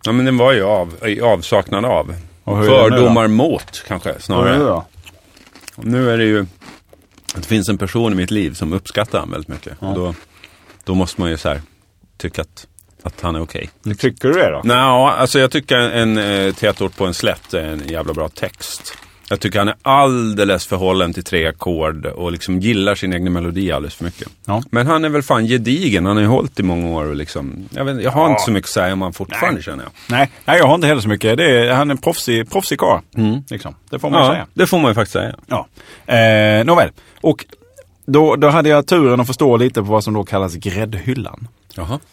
Ja, 0.02 0.12
men 0.12 0.24
den 0.24 0.36
var 0.36 0.52
ju 0.52 0.64
av, 0.64 0.94
i 1.06 1.20
avsaknad 1.20 1.84
av. 1.84 2.14
Fördomar 2.44 3.28
mot 3.28 3.84
kanske 3.88 4.20
snarare. 4.20 4.48
Hur 4.48 4.54
är 4.54 4.58
det 4.58 4.64
då? 4.64 4.84
Nu 5.76 6.10
är 6.10 6.18
det 6.18 6.24
ju, 6.24 6.46
det 7.34 7.46
finns 7.46 7.68
en 7.68 7.78
person 7.78 8.12
i 8.12 8.16
mitt 8.16 8.30
liv 8.30 8.54
som 8.54 8.72
uppskattar 8.72 9.18
honom 9.18 9.32
väldigt 9.32 9.48
mycket. 9.48 9.76
Och 9.80 9.94
då, 9.94 10.14
då 10.84 10.94
måste 10.94 11.20
man 11.20 11.30
ju 11.30 11.36
så 11.36 11.48
här, 11.48 11.60
tycka 12.16 12.42
att, 12.42 12.66
att 13.02 13.20
han 13.20 13.36
är 13.36 13.42
okej. 13.42 13.70
Tycker 13.98 14.28
du 14.28 14.34
det 14.34 14.50
då? 14.50 14.60
Nej, 14.64 14.76
alltså 14.76 15.38
jag 15.38 15.50
tycker 15.50 15.76
en, 15.76 16.18
eh, 16.18 16.54
tätort 16.54 16.96
på 16.96 17.06
en 17.06 17.14
slätt 17.14 17.54
är 17.54 17.64
en 17.64 17.88
jävla 17.88 18.14
bra 18.14 18.28
text. 18.28 18.94
Jag 19.30 19.40
tycker 19.40 19.58
han 19.58 19.68
är 19.68 19.74
alldeles 19.82 20.66
förhållen 20.66 21.12
till 21.12 21.24
tre 21.24 21.46
ackord 21.46 22.06
och 22.06 22.32
liksom 22.32 22.60
gillar 22.60 22.94
sin 22.94 23.12
egen 23.12 23.32
melodi 23.32 23.72
alldeles 23.72 23.94
för 23.94 24.04
mycket. 24.04 24.28
Ja. 24.46 24.62
Men 24.70 24.86
han 24.86 25.04
är 25.04 25.08
väl 25.08 25.22
fan 25.22 25.46
gedigen. 25.46 26.06
Han 26.06 26.16
har 26.16 26.22
ju 26.22 26.28
hållit 26.28 26.60
i 26.60 26.62
många 26.62 26.88
år 26.98 27.04
och 27.04 27.16
liksom, 27.16 27.68
jag, 27.70 27.84
vet, 27.84 28.02
jag 28.02 28.10
har 28.10 28.24
Ja. 28.24 28.30
inte 28.30 28.42
så 28.42 28.50
mycket 28.50 28.68
att 28.68 28.72
säga 28.72 28.92
om 28.92 29.02
han 29.02 29.12
fortfarande 29.12 29.54
Nej. 29.54 29.62
känner 29.62 29.84
jag. 29.84 29.92
Nej, 30.10 30.30
nej, 30.44 30.58
jag 30.58 30.66
har 30.66 30.74
inte 30.74 30.86
heller 30.86 31.00
så 31.02 31.08
mycket. 31.08 31.36
Det 31.36 31.44
är, 31.66 31.72
han 31.72 31.90
är 31.90 31.94
en 31.94 31.98
proffsig, 31.98 32.50
proffsig 32.50 32.78
karl. 32.78 33.00
Liksom. 33.50 33.74
Det 33.90 33.98
får 33.98 34.10
man 34.10 34.22
Ja, 34.24 34.30
säga. 34.32 34.46
det 34.54 34.66
får 34.66 34.78
man 34.78 34.90
ju 34.90 34.94
faktiskt 34.94 35.12
säga. 35.12 35.34
Ja. 35.46 35.66
Eh, 36.14 36.64
nåväl. 36.64 36.90
Och 37.20 37.44
då, 38.06 38.36
då 38.36 38.48
hade 38.48 38.68
jag 38.68 38.86
turen 38.86 39.20
att 39.20 39.26
förstå 39.26 39.56
lite 39.56 39.80
på 39.82 39.86
vad 39.86 40.04
som 40.04 40.14
då 40.14 40.24
kallas 40.24 40.54
gräddhyllan. 40.54 41.48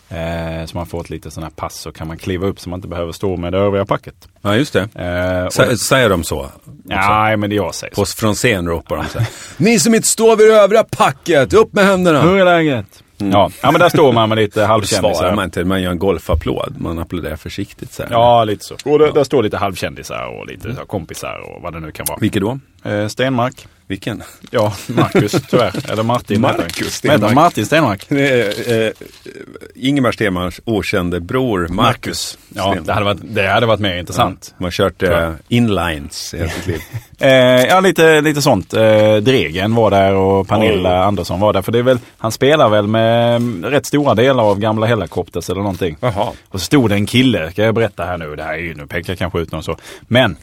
Eh, 0.10 0.66
så 0.66 0.78
man 0.78 0.86
får 0.86 1.02
ett 1.02 1.10
litet 1.10 1.34
sån 1.34 1.44
här 1.44 1.50
pass 1.50 1.76
så 1.76 1.92
kan 1.92 2.08
man 2.08 2.18
kliva 2.18 2.48
upp 2.48 2.60
så 2.60 2.70
man 2.70 2.78
inte 2.78 2.88
behöver 2.88 3.12
stå 3.12 3.38
med 3.38 3.54
det 3.54 3.60
övriga 3.60 3.86
packet. 3.86 4.16
Ja, 4.42 4.56
just 4.56 4.74
det. 4.74 4.82
Eh, 4.82 5.50
Sä, 5.50 5.66
det 5.66 5.78
säger 5.78 6.10
de 6.10 6.24
så? 6.24 6.50
nej, 6.84 7.38
men 7.38 7.50
det 7.50 7.56
jag 7.56 7.76
säger. 7.76 7.96
På, 7.96 8.06
från 8.06 8.36
scen 8.36 8.68
ropar 8.68 8.96
de 8.98 9.06
så. 9.06 9.20
Ni 9.64 9.80
som 9.80 9.96
inte 9.96 10.08
står 10.08 10.36
vid 10.36 10.48
det 10.48 10.56
övriga 10.56 10.84
packet, 10.84 11.54
upp 11.54 11.74
med 11.74 11.86
händerna! 11.86 12.22
Hur 12.22 12.38
är 12.40 12.46
läget? 12.46 13.04
Ja. 13.18 13.52
ja, 13.62 13.72
men 13.72 13.82
där 13.82 13.90
står 13.90 14.14
man 14.14 14.30
med 14.30 14.36
lite 14.38 14.54
svarar 14.54 14.68
halvkändisar. 14.68 15.36
man 15.36 15.46
inte, 15.46 15.64
man 15.64 15.82
gör 15.82 15.92
en 15.92 16.00
golfapplåd. 16.00 16.76
Man 16.78 17.00
applåderar 17.00 17.36
försiktigt 17.36 17.94
så 17.94 18.04
här. 18.04 18.12
Ja, 18.12 18.44
lite 18.44 18.66
så. 18.66 18.76
Och 18.86 19.00
där, 19.00 19.12
där 19.12 19.24
står 19.24 19.44
lite 19.44 19.58
halvkändisar 19.58 20.28
och 20.28 20.48
lite 20.48 20.74
så 20.74 20.80
här 20.80 20.86
kompisar 20.86 21.40
och 21.40 21.62
vad 21.62 21.74
det 21.74 21.80
nu 21.80 21.92
kan 21.92 22.06
vara. 22.10 22.18
Vilket 22.22 22.42
då? 22.42 22.60
Eh, 22.84 23.08
Stenmark. 23.08 23.68
Vilken? 23.88 24.24
Ja, 24.52 24.74
Marcus 24.88 25.32
tyvärr. 25.50 25.92
Eller 25.92 26.04
Martin. 26.04 26.42
Marcus 26.42 26.94
Stenmark. 26.94 27.34
Martin 27.34 27.66
Stenmark. 27.66 28.12
Eh, 28.12 28.92
Ingemar 29.76 30.12
Stenmarks 30.12 30.62
okände 30.66 31.20
bror 31.20 31.68
Marcus. 31.68 32.38
Ja, 32.50 32.62
Stenmark. 32.62 32.86
det 32.86 32.94
hade 32.94 33.06
varit, 33.06 33.20
det 33.24 33.48
hade 33.48 33.66
varit 33.66 33.80
mer 33.80 33.98
intressant. 33.98 34.54
Man 34.58 34.66
har 34.66 34.72
kört 34.72 35.04
eh, 35.04 35.32
inlines 35.48 36.34
i 36.34 36.38
hela 36.38 36.50
sitt 36.50 36.68
liv. 36.68 36.82
Eh, 37.20 37.30
ja, 37.66 37.80
lite, 37.80 38.22
lite 38.22 38.42
sånt. 38.42 38.74
Eh, 38.74 39.16
Dregen 39.16 39.76
var 39.76 39.92
där 39.92 40.14
och 40.14 40.48
Pernilla 40.48 41.04
Andersson 41.04 41.40
var 41.40 41.54
där. 41.54 41.62
För 41.62 41.72
det 41.72 41.80
är 41.80 41.84
väl, 41.84 42.00
han 42.18 42.32
spelar 42.32 42.70
väl 42.70 42.88
med 42.88 43.36
mm, 43.36 43.66
rätt 43.66 43.86
stora 43.86 44.16
delar 44.16 44.44
av 44.44 44.60
gamla 44.60 44.86
Hellacopters 44.86 45.50
eller 45.50 45.62
någonting. 45.62 45.98
Jaha. 46.00 46.32
Och 46.50 46.60
så 46.60 46.66
stod 46.66 46.90
det 46.90 46.96
en 46.96 47.06
kille, 47.06 47.52
ska 47.52 47.64
jag 47.64 47.76
berätta 47.76 48.06
här 48.06 48.18
nu, 48.18 48.36
det 48.36 48.44
här 48.44 48.54
är 48.54 48.58
ju, 48.58 48.76
nu 48.76 48.88
pekar 48.88 49.12
jag 49.14 49.18
kanske 49.20 49.40
ut 49.40 49.52
någon 49.52 49.64
så. 49.64 49.78
Men 50.02 50.38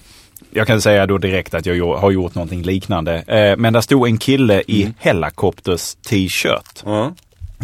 jag 0.51 0.67
kan 0.67 0.81
säga 0.81 1.07
då 1.07 1.19
direkt 1.19 1.55
att 1.55 1.67
jag 1.67 1.97
har 1.97 2.11
gjort 2.11 2.35
någonting 2.35 2.63
liknande. 2.63 3.15
Eh, 3.27 3.57
men 3.57 3.73
där 3.73 3.81
stod 3.81 4.07
en 4.07 4.19
kille 4.19 4.63
i 4.67 4.95
Hellacopters 4.99 5.95
t-shirt. 5.95 6.83
Ja. 6.85 7.15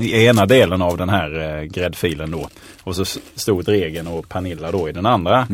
I 0.01 0.25
ena 0.27 0.47
delen 0.47 0.83
av 0.83 0.97
den 0.97 1.09
här 1.09 1.59
eh, 1.59 1.63
gräddfilen 1.65 2.31
då. 2.31 2.49
Och 2.83 2.97
så 2.97 3.05
stod 3.35 3.65
Dregen 3.65 4.07
och 4.07 4.29
Pernilla 4.29 4.71
då 4.73 4.89
i 4.89 4.93
den 4.93 5.07
andra. 5.07 5.47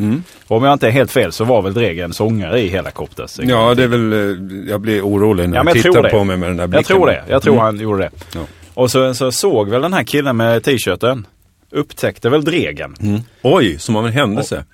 Och 0.47 0.57
om 0.57 0.63
jag 0.63 0.73
inte 0.73 0.87
är 0.87 0.91
helt 0.91 1.11
fel 1.11 1.31
så 1.31 1.43
var 1.43 1.61
väl 1.61 1.73
Dregen 1.73 2.13
sångare 2.13 2.61
i 2.61 2.67
Hellacopters. 2.69 3.39
ja, 3.43 3.73
det 3.73 3.83
är 3.83 3.87
väl, 3.87 4.13
eh, 4.13 4.69
jag 4.69 4.81
blir 4.81 5.01
orolig 5.01 5.49
när 5.49 5.57
Ja, 5.57 5.63
men 5.63 5.73
jag 5.75 5.83
tittar 5.83 6.03
det. 6.03 6.09
på 6.09 6.23
mig 6.23 6.37
med 6.37 6.49
den 6.49 6.57
där 6.57 6.67
blicken. 6.67 6.83
Jag 6.89 6.97
tror 6.97 7.07
det. 7.07 7.23
Jag 7.29 7.41
tror 7.41 7.59
han 7.59 7.79
gjorde 7.79 8.03
det. 8.03 8.09
Ja. 8.35 8.41
Och 8.73 8.91
så, 8.91 9.13
så 9.13 9.31
såg 9.31 9.69
väl 9.69 9.81
den 9.81 9.93
här 9.93 10.03
killen 10.03 10.37
med 10.37 10.63
t-shirten. 10.63 11.27
Upptäckte 11.71 12.29
väl 12.29 12.43
Dregen. 12.45 12.95
Oj, 13.41 13.79
som 13.79 13.95
av 13.95 14.07
en 14.07 14.13
händelse. 14.13 14.65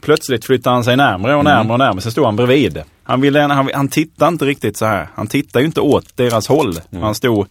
Plötsligt 0.00 0.44
flyttade 0.44 0.74
han 0.76 0.84
sig 0.84 0.96
närmare 0.96 1.34
och 1.36 1.44
närmare 1.44 1.72
och 1.72 1.78
närmare. 1.78 2.00
Sen 2.00 2.12
stod 2.12 2.24
han 2.24 2.36
bredvid. 2.36 2.82
Han, 3.04 3.20
ville, 3.20 3.40
han, 3.40 3.70
han 3.74 3.88
tittade 3.88 4.28
inte 4.28 4.44
riktigt 4.44 4.76
så 4.76 4.86
här. 4.86 5.08
Han 5.14 5.26
tittade 5.26 5.62
ju 5.62 5.66
inte 5.66 5.80
åt 5.80 6.16
deras 6.16 6.48
håll. 6.48 6.74
Han 7.00 7.14
stod 7.14 7.46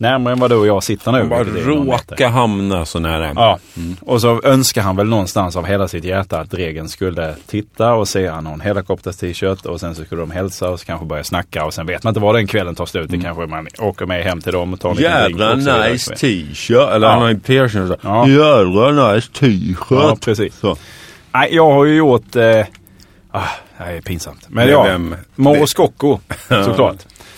närmare 0.00 0.32
än 0.32 0.40
vad 0.40 0.50
du 0.50 0.56
och 0.56 0.66
jag 0.66 0.82
sitter 0.82 1.12
nu. 1.12 1.18
Han 1.18 1.28
bara 1.28 1.42
vilket 1.42 1.62
är 1.64 1.68
någon 1.70 1.86
meter. 1.86 2.10
råka 2.10 2.28
hamna 2.28 2.84
så 2.84 2.98
nära. 2.98 3.32
Ja, 3.34 3.58
och 4.00 4.20
så 4.20 4.40
önskar 4.44 4.82
han 4.82 4.96
väl 4.96 5.06
någonstans 5.06 5.56
av 5.56 5.66
hela 5.66 5.88
sitt 5.88 6.04
hjärta 6.04 6.40
att 6.40 6.50
Dregen 6.50 6.88
skulle 6.88 7.34
titta 7.46 7.92
och 7.94 8.08
se 8.08 8.26
han 8.28 8.46
har 8.46 8.52
en 8.54 8.60
Hellacopters 8.60 9.16
t-shirt 9.16 9.66
och 9.66 9.80
sen 9.80 9.94
så 9.94 10.04
skulle 10.04 10.20
de 10.20 10.30
hälsa 10.30 10.68
och 10.70 10.80
så 10.80 10.86
kanske 10.86 11.06
börja 11.06 11.24
snacka 11.24 11.64
och 11.64 11.74
sen 11.74 11.86
vet 11.86 12.04
man 12.04 12.10
inte 12.10 12.20
vad 12.20 12.34
den 12.34 12.46
kvällen 12.46 12.74
tar 12.74 12.86
slut. 12.86 13.10
Det 13.10 13.18
kanske 13.20 13.46
man 13.46 13.66
åker 13.78 14.06
med 14.06 14.24
hem 14.24 14.40
till 14.40 14.52
dem 14.52 14.72
och 14.72 14.80
tar 14.80 14.90
en 14.90 14.96
Jävla 14.96 15.52
och 15.52 15.62
så 15.62 15.78
nice 15.90 16.14
t-shirt. 16.16 16.70
Eller 16.90 17.06
Ja. 17.06 17.12
han 17.12 17.22
har 17.22 17.28
en 17.28 17.40
piercing. 17.40 17.88
så. 17.88 17.96
Ja. 18.00 18.28
Jävla 18.28 19.12
nice 19.12 19.28
t-shirt. 19.32 19.86
Ja, 19.90 20.16
precis. 20.20 20.58
Så. 20.60 20.76
Nej, 21.38 21.54
jag 21.54 21.70
har 21.72 21.84
ju 21.84 21.94
gjort... 21.96 22.36
Eh, 22.36 22.66
ah, 23.30 23.40
det 23.78 23.84
här 23.84 23.92
är 23.92 24.00
pinsamt. 24.00 24.46
Men 24.48 24.68
ja, 24.68 24.82
vem- 24.82 25.16
Moro 25.34 25.66
Scocco 25.66 26.18
såklart. 26.64 26.96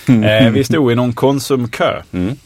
eh, 0.08 0.50
vi 0.50 0.64
stod 0.64 0.92
i 0.92 0.94
någon 0.94 1.12
Konsumkö. 1.12 2.02
Mm. 2.12 2.36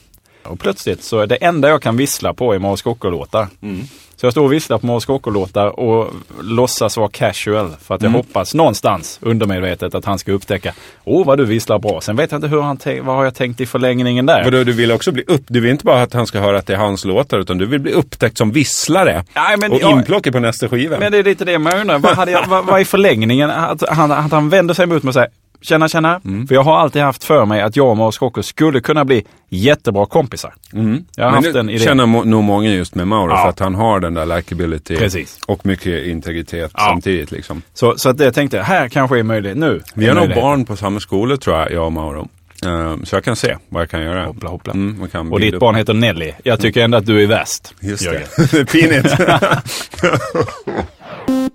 Och 0.42 0.60
plötsligt 0.60 1.02
så 1.04 1.20
är 1.20 1.26
det 1.26 1.36
enda 1.36 1.68
jag 1.68 1.82
kan 1.82 1.96
vissla 1.96 2.34
på 2.34 2.54
i 2.54 2.58
Moro 2.58 2.76
Scocco-låtar. 2.76 3.48
Mm. 3.62 3.80
Så 4.24 4.26
jag 4.26 4.32
står 4.32 4.44
och 4.44 4.52
visslar 4.52 4.78
på 4.78 4.86
Morse 4.86 5.18
låtar 5.30 5.80
och 5.80 6.10
låtsas 6.40 6.96
vara 6.96 7.08
casual. 7.08 7.70
För 7.82 7.94
att 7.94 8.02
jag 8.02 8.08
Mm. 8.08 8.14
hoppas 8.14 8.54
någonstans 8.54 9.18
undermedvetet 9.22 9.94
att 9.94 10.04
han 10.04 10.18
ska 10.18 10.32
upptäcka, 10.32 10.74
åh 11.04 11.26
vad 11.26 11.38
du 11.38 11.44
visslar 11.44 11.78
bra. 11.78 12.00
Sen 12.00 12.16
vet 12.16 12.32
jag 12.32 12.38
inte 12.38 12.48
hur 12.48 12.60
han 12.60 12.78
vad 13.02 13.16
har 13.16 13.24
jag 13.24 13.34
tänkt 13.34 13.60
i 13.60 13.66
förlängningen 13.66 14.26
där. 14.26 14.44
Vadå, 14.44 14.64
du 14.64 14.72
vill 14.72 14.92
också 14.92 15.12
bli 15.12 15.22
upp... 15.26 15.42
Du 15.48 15.60
vill 15.60 15.70
inte 15.70 15.84
bara 15.84 16.02
att 16.02 16.12
han 16.12 16.26
ska 16.26 16.40
höra 16.40 16.58
att 16.58 16.66
det 16.66 16.72
är 16.72 16.76
hans 16.76 17.04
låtar, 17.04 17.38
utan 17.38 17.58
du 17.58 17.66
vill 17.66 17.80
bli 17.80 17.92
upptäckt 17.92 18.38
som 18.38 18.52
visslare. 18.52 19.24
Nej, 19.34 19.56
men 19.58 19.72
och 19.72 19.80
inplockad 19.80 20.32
på 20.32 20.38
nästa 20.40 20.68
skiva. 20.68 20.98
Men 20.98 21.12
det 21.12 21.18
är 21.18 21.24
lite 21.24 21.44
det 21.44 21.58
man 21.58 21.80
undrar. 21.80 21.98
Vad, 21.98 22.16
hade 22.16 22.30
jag, 22.32 22.46
vad, 22.46 22.66
vad 22.66 22.80
är 22.80 22.84
förlängningen? 22.84 23.50
Att 23.50 23.88
han, 23.88 24.12
att 24.12 24.32
han 24.32 24.48
vänder 24.48 24.74
sig 24.74 24.86
mot 24.86 25.02
mig 25.02 25.08
och 25.10 25.14
säger 25.14 25.28
Tjena, 25.64 25.88
tjena. 25.88 26.20
Mm. 26.24 26.46
För 26.46 26.54
jag 26.54 26.62
har 26.62 26.76
alltid 26.78 27.02
haft 27.02 27.24
för 27.24 27.44
mig 27.46 27.62
att 27.62 27.76
jag 27.76 27.88
och 27.88 27.96
Morse 27.96 28.18
Kocko 28.18 28.42
skulle 28.42 28.80
kunna 28.80 29.04
bli 29.04 29.24
jättebra 29.48 30.06
kompisar. 30.06 30.54
Jag 30.70 30.78
har 30.78 30.82
Mm. 30.88 31.04
Men 31.16 31.34
haft 31.34 31.52
det 31.52 31.60
en 31.60 31.70
idé. 31.70 31.84
känner 31.84 32.06
må- 32.06 32.24
nog 32.24 32.44
många 32.44 32.70
just 32.70 32.94
med 32.94 33.08
Mauro, 33.08 33.30
Ja. 33.30 33.42
för 33.42 33.48
att 33.48 33.58
han 33.58 33.74
har 33.74 34.00
den 34.00 34.14
där 34.14 34.26
likability 34.36 34.96
Precis. 34.96 35.38
och 35.46 35.66
mycket 35.66 36.06
integritet 36.06 36.70
Ja. 36.74 36.80
samtidigt. 36.80 37.30
Liksom. 37.30 37.62
Så, 37.74 37.94
så 37.98 38.08
att 38.08 38.18
det 38.18 38.32
tänkte 38.32 38.56
jag, 38.56 38.64
här 38.64 38.88
kanske 38.88 39.18
är 39.18 39.22
möjligt 39.22 39.56
nu. 39.56 39.80
Vi 39.94 40.06
är 40.06 40.14
har 40.14 40.26
nog 40.26 40.34
barn 40.34 40.64
på 40.64 40.76
samma 40.76 41.00
skola 41.00 41.36
tror 41.36 41.56
jag, 41.56 41.72
jag 41.72 41.84
och 41.86 41.92
Mauro. 41.92 42.28
Ehm, 42.66 43.04
så 43.04 43.16
jag 43.16 43.24
kan 43.24 43.36
se 43.36 43.56
vad 43.68 43.82
jag 43.82 43.90
kan 43.90 44.02
göra. 44.02 44.26
Hoppla, 44.26 44.50
hoppla. 44.50 44.72
Mm, 44.72 45.08
Och 45.32 45.40
ditt 45.40 45.54
upp- 45.54 45.60
barn 45.60 45.74
heter 45.74 45.94
Nelly. 45.94 46.32
Jag 46.42 46.60
tycker 46.60 46.84
ändå 46.84 46.98
att 46.98 47.06
du 47.06 47.22
är 47.22 47.26
värst. 47.26 47.74
Just 47.80 48.04
Jörgen. 48.04 48.22
det. 48.50 48.64
Pinigt. 48.64 49.14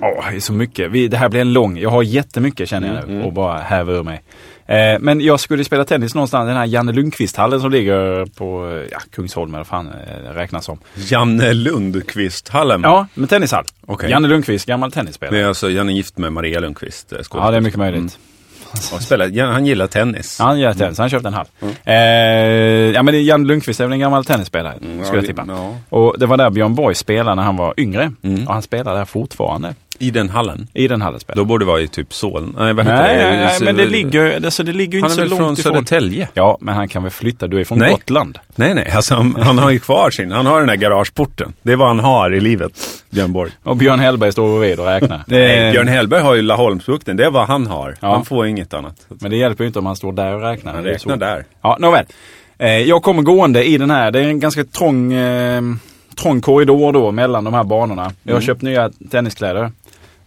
Ja, 0.00 0.24
det 0.30 0.36
är 0.36 0.40
så 0.40 0.52
mycket. 0.52 0.90
Vi, 0.90 1.08
det 1.08 1.16
här 1.16 1.28
blir 1.28 1.40
en 1.40 1.52
lång. 1.52 1.78
Jag 1.78 1.90
har 1.90 2.02
jättemycket 2.02 2.68
känner 2.68 2.88
jag 2.94 3.04
Mm, 3.04 3.18
nu 3.18 3.24
och 3.24 3.32
bara 3.32 3.58
häver 3.58 3.92
ur 3.92 4.02
mig. 4.02 4.22
Eh, 4.66 4.98
men 5.00 5.20
jag 5.20 5.40
skulle 5.40 5.64
spela 5.64 5.84
tennis 5.84 6.14
någonstans 6.14 6.44
i 6.46 6.48
den 6.48 6.56
här 6.56 6.64
Janne 6.66 6.92
Lundqvist-hallen 6.92 7.60
som 7.60 7.70
ligger 7.70 8.26
på 8.26 8.68
eh, 8.70 8.88
ja, 8.92 8.98
Kungsholmen 9.12 9.54
eller 9.54 9.64
fan 9.64 9.88
eh, 9.88 10.32
räknas 10.32 10.64
som. 10.64 10.78
Janne 10.94 11.52
Lundqvist-hallen. 11.52 12.80
Ja, 12.82 13.06
men 13.14 13.28
tennishall. 13.28 13.64
Okej. 13.86 14.10
Janne 14.10 14.28
Lundqvist, 14.28 14.66
gammal 14.66 14.90
Det 14.90 14.94
tennisspelare. 14.94 15.40
är 15.40 15.44
alltså, 15.46 15.70
Janne 15.70 15.92
är 15.92 15.94
gift 15.96 16.18
med 16.18 16.32
Maria 16.32 16.60
Lundqvist. 16.60 17.12
eh, 17.12 17.18
Ja, 17.34 17.50
det 17.50 17.56
är 17.56 17.60
mycket 17.60 17.78
möjligt. 17.78 17.98
Mm. 17.98 19.00
Spelar, 19.00 19.26
Jan- 19.26 19.52
han 19.52 19.66
gillar 19.66 19.86
tennis. 19.86 20.38
Han 20.38 20.60
gör 20.60 20.74
tennis. 20.74 20.98
Han 20.98 21.10
köpte 21.10 21.28
en 21.28 21.34
hall. 21.34 21.46
Eh, 21.84 21.94
ja, 22.94 23.02
men 23.02 23.14
det 23.14 23.20
Janne 23.20 23.46
Lundqvist 23.46 23.80
är 23.80 23.84
väl 23.84 23.92
en 23.92 23.98
gammal 24.00 24.24
tennisspelare, 24.24 24.72
Mm, 24.72 25.04
skulle 25.04 25.08
ja, 25.08 25.14
jag 25.14 25.26
tippa. 25.26 25.44
ja. 25.48 25.74
Och 25.88 26.18
det 26.18 26.26
var 26.26 26.36
där 26.36 26.50
Björn 26.50 26.74
Borg 26.74 26.94
spelade 26.94 27.34
när 27.36 27.42
han 27.42 27.56
var 27.56 27.74
yngre. 27.76 28.12
Mm. 28.22 28.46
Och 28.48 28.52
han 28.52 28.62
spelar 28.62 28.94
där 28.94 29.04
fortfarande. 29.04 29.74
I 29.98 30.10
den 30.10 30.28
hallen. 30.28 30.68
I 30.74 30.88
den 30.88 31.02
hallen 31.02 31.20
spelar 31.20 31.36
Då 31.36 31.44
borde 31.44 31.64
det 31.64 31.66
vara 31.68 31.80
i 31.80 31.88
typ 31.88 32.12
Solna. 32.14 32.64
Nej, 32.64 32.72
vad 32.74 32.86
heter 32.86 33.02
Nej, 33.02 33.16
det? 33.16 33.22
nej, 33.44 33.58
men 33.60 33.76
det 33.76 33.86
ligger, 33.86 34.40
det, 34.40 34.50
så 34.50 34.62
det 34.62 34.72
ligger 34.72 34.98
ju 34.98 35.02
Han 35.02 35.10
inte 35.10 35.22
är 35.22 35.26
så 35.28 35.36
från 35.36 35.46
långt 35.46 35.58
ifrån. 35.58 35.72
Södertälje? 35.74 36.28
Ja, 36.34 36.58
men 36.60 36.74
han 36.74 36.88
kan 36.88 37.02
väl 37.02 37.12
flytta. 37.12 37.46
Du 37.46 37.60
är 37.60 37.64
från 37.64 37.78
Nej. 37.78 37.90
Gotland. 37.90 38.38
Nej, 38.56 38.74
nej. 38.74 38.90
Alltså, 38.96 39.14
han, 39.14 39.36
han 39.40 39.58
har 39.58 39.70
ju 39.70 39.78
kvar 39.78 40.10
sin. 40.10 40.32
Han 40.32 40.46
har 40.46 40.58
den 40.58 40.66
där 40.68 40.74
garageporten. 40.76 41.52
Det 41.62 41.72
är 41.72 41.76
vad 41.76 41.88
han 41.88 42.00
har 42.00 42.34
i 42.34 42.40
livet, 42.40 42.72
Björn 43.10 43.32
Borg. 43.32 43.50
Och 43.62 43.76
Björn 43.76 44.00
Hellberg 44.00 44.32
står 44.32 44.58
bredvid 44.58 44.80
och 44.80 44.86
räknar. 44.86 45.22
Nej, 45.26 45.72
Björn 45.72 45.88
Hellberg 45.88 46.22
har 46.22 46.34
ju 46.34 46.42
Laholmsbukten. 46.42 47.16
Det 47.16 47.24
är 47.24 47.30
vad 47.30 47.46
han 47.46 47.66
har. 47.66 47.96
Ja. 48.00 48.12
Han 48.12 48.24
får 48.24 48.46
inget 48.46 48.74
annat. 48.74 48.94
Men 49.08 49.30
det 49.30 49.36
hjälper 49.36 49.64
ju 49.64 49.68
inte 49.68 49.78
om 49.78 49.86
han 49.86 49.96
står 49.96 50.12
där 50.12 50.34
och 50.34 50.40
räknar. 50.42 50.74
Han 50.74 50.84
är 50.84 50.88
räknar 50.88 51.16
där. 51.16 51.44
Ja, 51.62 51.76
nåväl. 51.80 52.04
Eh, 52.58 52.68
jag 52.70 53.02
kommer 53.02 53.22
gående 53.22 53.64
i 53.64 53.78
den 53.78 53.90
här. 53.90 54.10
Det 54.10 54.18
är 54.20 54.24
en 54.28 54.40
ganska 54.40 54.64
trång, 54.64 55.12
eh, 55.12 55.62
trång 56.22 56.40
korridor 56.40 56.92
då 56.92 57.10
mellan 57.12 57.44
de 57.44 57.54
här 57.54 57.64
banorna. 57.64 58.12
Jag 58.22 58.32
har 58.32 58.36
Mm. 58.40 58.46
köpt 58.46 58.62
nya 58.62 58.90
tenniskläder. 59.10 59.72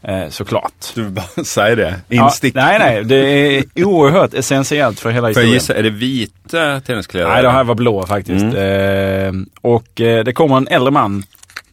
Eh, 0.04 0.30
såklart. 0.30 0.74
Du 0.96 1.04
vill 1.04 1.12
bara 1.12 1.44
säga 1.46 1.76
det. 1.76 1.96
Ja, 2.08 2.24
Instick. 2.26 2.56
nej, 2.56 2.80
nej. 2.80 3.04
Det 3.04 3.16
är 3.58 3.64
oerhört 3.86 4.34
essentiellt 4.34 5.00
för 5.00 5.10
hela 5.10 5.28
historien. 5.28 5.54
gissa, 5.54 5.76
är 5.76 5.84
det 5.84 5.90
vita 5.90 6.80
tenniskläder? 6.82 7.30
Nej, 7.30 7.44
det 7.44 7.52
här 7.52 7.64
var 7.64 7.76
blå 7.76 8.06
faktiskt. 8.06 8.44
Eh, 8.46 9.32
och 9.62 10.02
eh, 10.02 10.24
det 10.24 10.34
kommer 10.34 10.58
en 10.58 10.68
äldre 10.68 10.92
man 10.92 11.24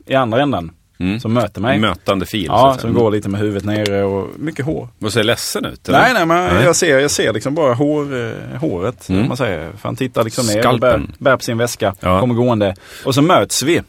i 0.06 0.14
andra 0.14 0.42
änden 0.42 0.70
Mm. 1.00 1.20
som 1.20 1.32
möter 1.32 1.60
mig. 1.60 1.78
Mötande 1.78 2.26
fil. 2.26 2.44
Ja, 2.48 2.76
som 2.80 2.94
går 2.94 3.10
lite 3.10 3.28
med 3.28 3.40
huvudet 3.40 3.64
nere 3.64 4.02
och 4.04 4.28
mycket 4.38 4.64
hår. 4.64 4.88
Och 5.02 5.12
ser 5.12 5.22
ledsen 5.24 5.64
ut? 5.64 5.88
eller? 5.88 5.98
Nej, 5.98 6.10
nej, 6.14 6.26
men 6.26 6.54
Nej. 6.54 6.64
Jag, 6.64 6.76
ser, 6.76 6.98
jag 6.98 7.10
ser 7.10 7.32
liksom 7.32 7.54
bara 7.54 7.74
hår, 7.74 8.56
håret. 8.58 9.08
Mm. 9.08 9.28
Man 9.28 9.36
säger. 9.36 9.70
För 9.72 9.88
han 9.88 9.96
tittar 9.96 10.24
liksom 10.24 10.46
ner 10.46 10.68
och 10.72 10.78
bär, 10.80 11.00
bär 11.18 11.36
på 11.36 11.42
sin 11.42 11.58
väska. 11.58 11.94
Ja. 12.00 12.20
Kommer 12.20 12.34
gående. 12.34 12.74
Och 13.04 13.14
så 13.14 13.22
möts 13.22 13.62
vi. 13.62 13.80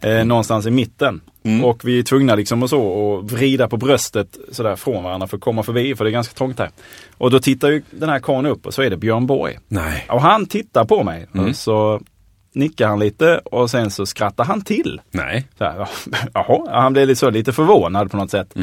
Eh, 0.00 0.24
någonstans 0.24 0.66
i 0.66 0.70
mitten. 0.70 1.20
Mm. 1.42 1.64
Och 1.64 1.84
vi 1.84 1.98
är 1.98 2.02
tvungna 2.02 2.34
liksom 2.34 2.62
och 2.62 2.70
så 2.70 2.82
och 2.82 3.30
vrida 3.30 3.68
på 3.68 3.76
bröstet 3.76 4.38
sådär 4.52 4.76
från 4.76 5.04
varandra 5.04 5.26
för 5.26 5.36
att 5.36 5.42
komma 5.42 5.62
förbi. 5.62 5.94
För 5.96 6.04
det 6.04 6.10
är 6.10 6.12
ganska 6.12 6.34
trångt 6.34 6.58
här. 6.58 6.70
Och 7.18 7.30
då 7.30 7.38
tittar 7.40 7.68
ju 7.68 7.82
den 7.90 8.08
här 8.08 8.18
karln 8.18 8.46
upp 8.46 8.66
och 8.66 8.74
så 8.74 8.82
är 8.82 8.90
det 8.90 8.96
Björn 8.96 9.26
Borg. 9.26 9.58
Nej. 9.68 10.06
Och 10.08 10.22
han 10.22 10.46
tittar 10.46 10.84
på 10.84 11.02
mig. 11.02 11.26
Mm. 11.34 11.48
Och 11.48 11.56
så 11.56 12.00
nickar 12.52 12.88
han 12.88 12.98
lite 12.98 13.38
och 13.38 13.70
sen 13.70 13.90
så 13.90 14.06
skrattar 14.06 14.44
han 14.44 14.62
till. 14.62 15.00
Nej. 15.10 15.48
Så 15.58 15.64
här, 15.64 15.88
jaha, 16.34 16.80
han 16.80 16.92
blev 16.92 17.08
lite, 17.08 17.18
så, 17.18 17.30
lite 17.30 17.52
förvånad 17.52 18.10
på 18.10 18.16
något 18.16 18.30
sätt. 18.30 18.54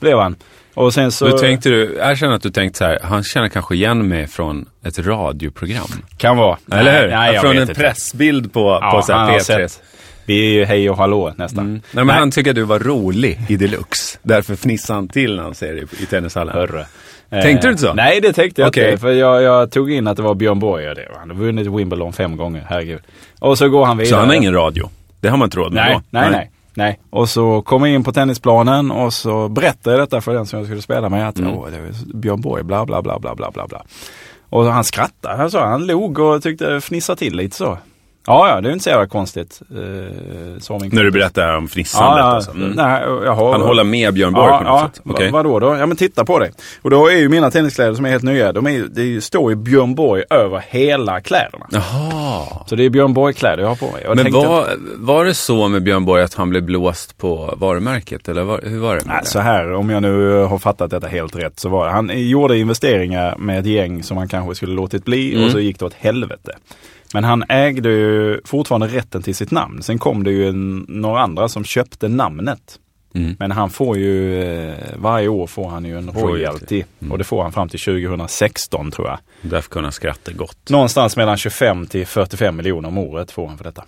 Blev 0.00 0.18
han. 0.18 0.36
Och 0.74 0.94
sen 0.94 1.12
så... 1.12 1.28
Då 1.28 1.38
tänkte 1.38 1.68
du, 1.68 1.98
erkänn 2.00 2.32
att 2.32 2.42
du 2.42 2.50
tänkte 2.50 2.78
så 2.78 2.84
här, 2.84 2.98
han 3.02 3.22
känner 3.22 3.48
kanske 3.48 3.74
igen 3.74 4.08
mig 4.08 4.26
från 4.26 4.68
ett 4.84 4.98
radioprogram. 4.98 5.88
Kan 6.16 6.36
vara. 6.36 6.58
Eller 6.72 7.02
hur? 7.02 7.08
Nej, 7.08 7.38
från 7.38 7.56
en 7.56 7.62
inte. 7.62 7.74
pressbild 7.74 8.52
på, 8.52 8.78
Ja, 8.80 8.90
på 8.90 9.02
så 9.02 9.12
här 9.12 9.26
har 9.26 9.38
P3. 9.38 9.80
Vi 10.26 10.40
är 10.46 10.50
ju 10.52 10.64
hej 10.64 10.90
och 10.90 10.96
hallå 10.96 11.32
nästan. 11.36 11.64
Mm. 11.66 11.80
Nej, 11.92 12.04
men 12.04 12.14
han 12.16 12.30
tycker 12.30 12.50
att 12.50 12.56
du 12.56 12.62
var 12.62 12.78
rolig 12.78 13.38
i 13.48 13.56
deluxe. 13.56 14.18
Därför 14.22 14.56
fnissar 14.56 14.94
han 14.94 15.08
till 15.08 15.36
när 15.36 15.42
han 15.42 15.54
ser 15.54 15.74
dig 15.74 15.84
i 16.02 16.06
tennishallen. 16.06 16.54
Hörre. 16.54 16.86
Tänkte 17.30 17.66
du 17.66 17.70
inte 17.70 17.82
så? 17.82 17.94
Nej, 17.94 18.20
det 18.20 18.32
tänkte 18.32 18.60
jag 18.62 18.68
Okej. 18.68 18.90
inte. 18.90 19.00
För 19.00 19.12
jag, 19.12 19.42
jag 19.42 19.70
tog 19.70 19.92
in 19.92 20.06
att 20.06 20.16
det 20.16 20.22
var 20.22 20.34
Björn 20.34 20.58
Borg 20.58 20.88
och 20.88 20.94
det. 20.94 21.08
Han 21.18 21.30
har 21.30 21.36
vunnit 21.36 21.66
Wimbledon 21.66 22.12
fem 22.12 22.36
gånger, 22.36 22.66
herregud. 22.68 23.00
Och 23.38 23.58
så 23.58 23.68
går 23.68 23.84
han 23.84 23.96
vidare. 23.98 24.10
Så 24.10 24.16
han 24.16 24.28
har 24.28 24.34
ingen 24.34 24.54
radio? 24.54 24.90
Det 25.20 25.28
har 25.28 25.36
man 25.36 25.46
inte 25.46 25.56
råd 25.56 25.72
med 25.72 25.84
Nej, 25.84 25.94
då? 25.94 26.02
nej, 26.10 26.30
nej. 26.30 26.50
Nej, 26.78 26.98
och 27.10 27.28
så 27.28 27.62
kom 27.62 27.84
jag 27.84 27.94
in 27.94 28.04
på 28.04 28.12
tennisplanen 28.12 28.90
och 28.90 29.12
så 29.12 29.48
berättade 29.48 29.96
jag 29.96 30.06
detta 30.06 30.20
för 30.20 30.34
den 30.34 30.46
som 30.46 30.58
jag 30.58 30.66
skulle 30.66 30.82
spela 30.82 31.08
med. 31.08 31.28
Att 31.28 31.38
Mm. 31.38 31.52
åh, 31.54 31.66
det 31.70 31.80
var 31.80 32.18
Björn 32.20 32.40
Borg, 32.40 32.62
bla 32.62 32.86
bla 32.86 33.02
bla 33.02 33.18
bla 33.18 33.34
bla 33.34 33.50
bla 33.50 33.66
bla. 33.66 33.82
Och 34.48 34.64
han 34.64 34.84
skrattade, 34.84 35.36
han, 35.36 35.50
sa, 35.50 35.66
han 35.66 35.86
log 35.86 36.18
och 36.18 36.42
tyckte 36.42 36.80
fnissa 36.80 37.16
till 37.16 37.36
lite 37.36 37.56
så. 37.56 37.78
Ja, 38.26 38.48
ja, 38.48 38.60
det 38.60 38.68
är 38.68 38.72
inte 38.72 38.82
så 38.84 38.90
jävla 38.90 39.06
konstigt. 39.06 39.60
Eh, 39.70 39.76
När 39.76 41.02
du 41.04 41.10
berättar 41.10 41.56
om 41.56 41.68
fnissandet 41.68 42.18
ja, 42.18 42.24
alltså. 42.24 42.50
Mm. 42.50 42.70
nej, 42.70 43.02
jaha. 43.24 43.52
Han 43.52 43.62
håller 43.62 43.84
med 43.84 44.14
Björn 44.14 44.32
Borg 44.32 44.46
ja, 44.50 44.58
på 44.58 44.64
något 44.64 44.80
ja, 44.80 44.90
sätt? 44.94 45.00
Vad 45.32 45.44
vadå 45.44 45.60
då? 45.60 45.76
Ja 45.76 45.86
men 45.86 45.96
titta 45.96 46.24
på 46.24 46.38
det. 46.38 46.50
Och 46.82 46.90
då 46.90 47.06
är 47.08 47.16
ju 47.16 47.28
mina 47.28 47.50
tenniskläder 47.50 47.94
som 47.94 48.04
är 48.04 48.10
helt 48.10 48.22
nya, 48.22 48.52
de 48.52 48.66
är, 48.66 48.84
det 48.90 49.20
står 49.20 49.50
ju 49.50 49.56
Björn 49.56 49.94
Borg 49.94 50.22
över 50.30 50.64
hela 50.68 51.20
kläderna. 51.20 51.66
Jaha. 51.70 52.42
Så 52.66 52.76
det 52.76 52.84
är 52.84 52.90
Björn 52.90 53.14
Borg-kläder 53.14 53.62
jag 53.62 53.68
har 53.68 53.76
på 53.76 53.90
mig. 53.90 54.02
Jag 54.04 54.16
Men 54.16 54.24
tänkte- 54.24 54.48
var, 54.48 54.66
var 54.96 55.24
det 55.24 55.34
så 55.34 55.68
med 55.68 55.82
Björn 55.82 56.04
Borg 56.04 56.22
att 56.22 56.34
han 56.34 56.50
blev 56.50 56.62
blåst 56.62 57.18
på 57.18 57.54
varumärket? 57.56 58.28
Eller 58.28 58.42
var, 58.42 58.60
hur 58.64 58.78
var 58.78 58.96
det 58.96 59.02
Nej, 59.06 59.18
det? 59.22 59.28
så 59.28 59.38
här, 59.40 59.72
om 59.74 59.90
jag 59.90 60.02
nu 60.02 60.30
har 60.44 60.58
fattat 60.58 60.90
detta 60.90 61.06
helt 61.06 61.36
rätt 61.36 61.60
så 61.60 61.68
var 61.68 61.86
det. 61.86 61.92
Han 61.92 62.10
gjorde 62.28 62.58
investeringar 62.58 63.36
med 63.38 63.58
ett 63.60 63.66
gäng 63.66 64.02
som 64.02 64.16
han 64.16 64.28
kanske 64.28 64.54
skulle 64.54 64.72
låtit 64.74 65.04
bli 65.04 65.32
Mm. 65.34 65.44
och 65.44 65.50
så 65.50 65.58
gick 65.60 65.78
det 65.78 65.84
åt 65.84 65.94
helvete. 65.94 66.52
Men 67.12 67.24
han 67.24 67.44
ägde 67.48 67.88
ju 67.88 68.40
fortfarande 68.44 68.86
rätten 68.86 69.22
till 69.22 69.34
sitt 69.34 69.50
namn. 69.50 69.82
Sen 69.82 69.98
kom 69.98 70.24
det 70.24 70.30
ju 70.30 70.48
en, 70.48 70.86
några 70.88 71.20
andra 71.20 71.48
som 71.48 71.64
köpte 71.64 72.08
namnet. 72.08 72.78
Mm. 73.14 73.36
Men 73.38 73.50
han 73.50 73.70
får 73.70 73.96
ju, 73.96 74.42
eh, 74.42 74.74
varje 74.96 75.28
år 75.28 75.46
får 75.46 75.68
han 75.68 75.84
ju 75.84 75.98
en 75.98 76.10
Royalty. 76.10 76.84
Mm. 77.00 77.12
Och 77.12 77.18
det 77.18 77.24
får 77.24 77.42
han 77.42 77.52
fram 77.52 77.68
till 77.68 77.80
2016 77.80 78.90
tror 78.90 79.08
jag. 79.08 79.18
Därför 79.42 79.70
kunde 79.70 79.86
han 79.86 79.92
skratta 79.92 80.32
gott. 80.32 80.70
Någonstans 80.70 81.16
mellan 81.16 81.36
25 81.36 81.86
till 81.86 82.06
45 82.06 82.56
miljoner 82.56 82.88
om 82.88 82.98
året 82.98 83.30
får 83.30 83.48
han 83.48 83.56
för 83.56 83.64
detta. 83.64 83.84